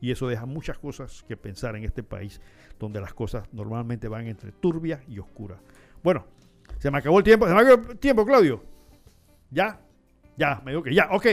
[0.00, 2.40] Y eso deja muchas cosas que pensar en este país,
[2.78, 5.58] donde las cosas normalmente van entre turbias y oscuras.
[6.02, 6.26] Bueno,
[6.78, 7.46] se me acabó el tiempo.
[7.46, 8.62] Se me acabó el tiempo, Claudio.
[9.50, 9.80] ¿Ya?
[10.36, 11.08] Ya, me digo que ya.
[11.10, 11.26] Ok.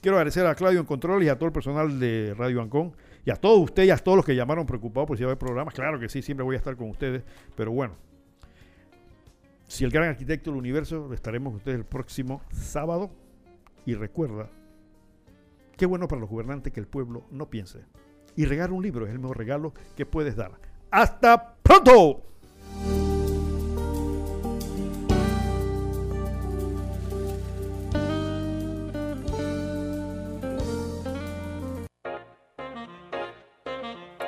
[0.00, 2.94] Quiero agradecer a Claudio en Control y a todo el personal de Radio Ancón.
[3.24, 5.32] Y a todos ustedes y a todos los que llamaron preocupados por si va a
[5.32, 5.72] haber programas.
[5.72, 7.22] Claro que sí, siempre voy a estar con ustedes.
[7.56, 7.94] Pero bueno,
[9.66, 13.10] si el gran arquitecto del universo, estaremos con ustedes el próximo sábado.
[13.86, 14.50] Y recuerda,
[15.76, 17.80] qué bueno para los gobernantes que el pueblo no piense.
[18.36, 20.52] Y regalar un libro es el mejor regalo que puedes dar.
[20.90, 22.22] ¡Hasta pronto!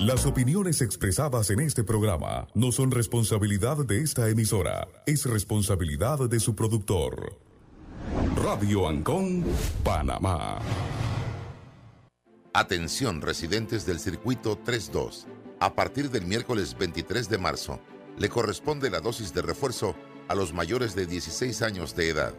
[0.00, 6.38] Las opiniones expresadas en este programa no son responsabilidad de esta emisora, es responsabilidad de
[6.38, 7.36] su productor.
[8.36, 9.44] Radio Ancón,
[9.82, 10.60] Panamá.
[12.52, 15.26] Atención residentes del circuito 32.
[15.58, 17.80] A partir del miércoles 23 de marzo,
[18.18, 19.96] le corresponde la dosis de refuerzo
[20.28, 22.34] a los mayores de 16 años de edad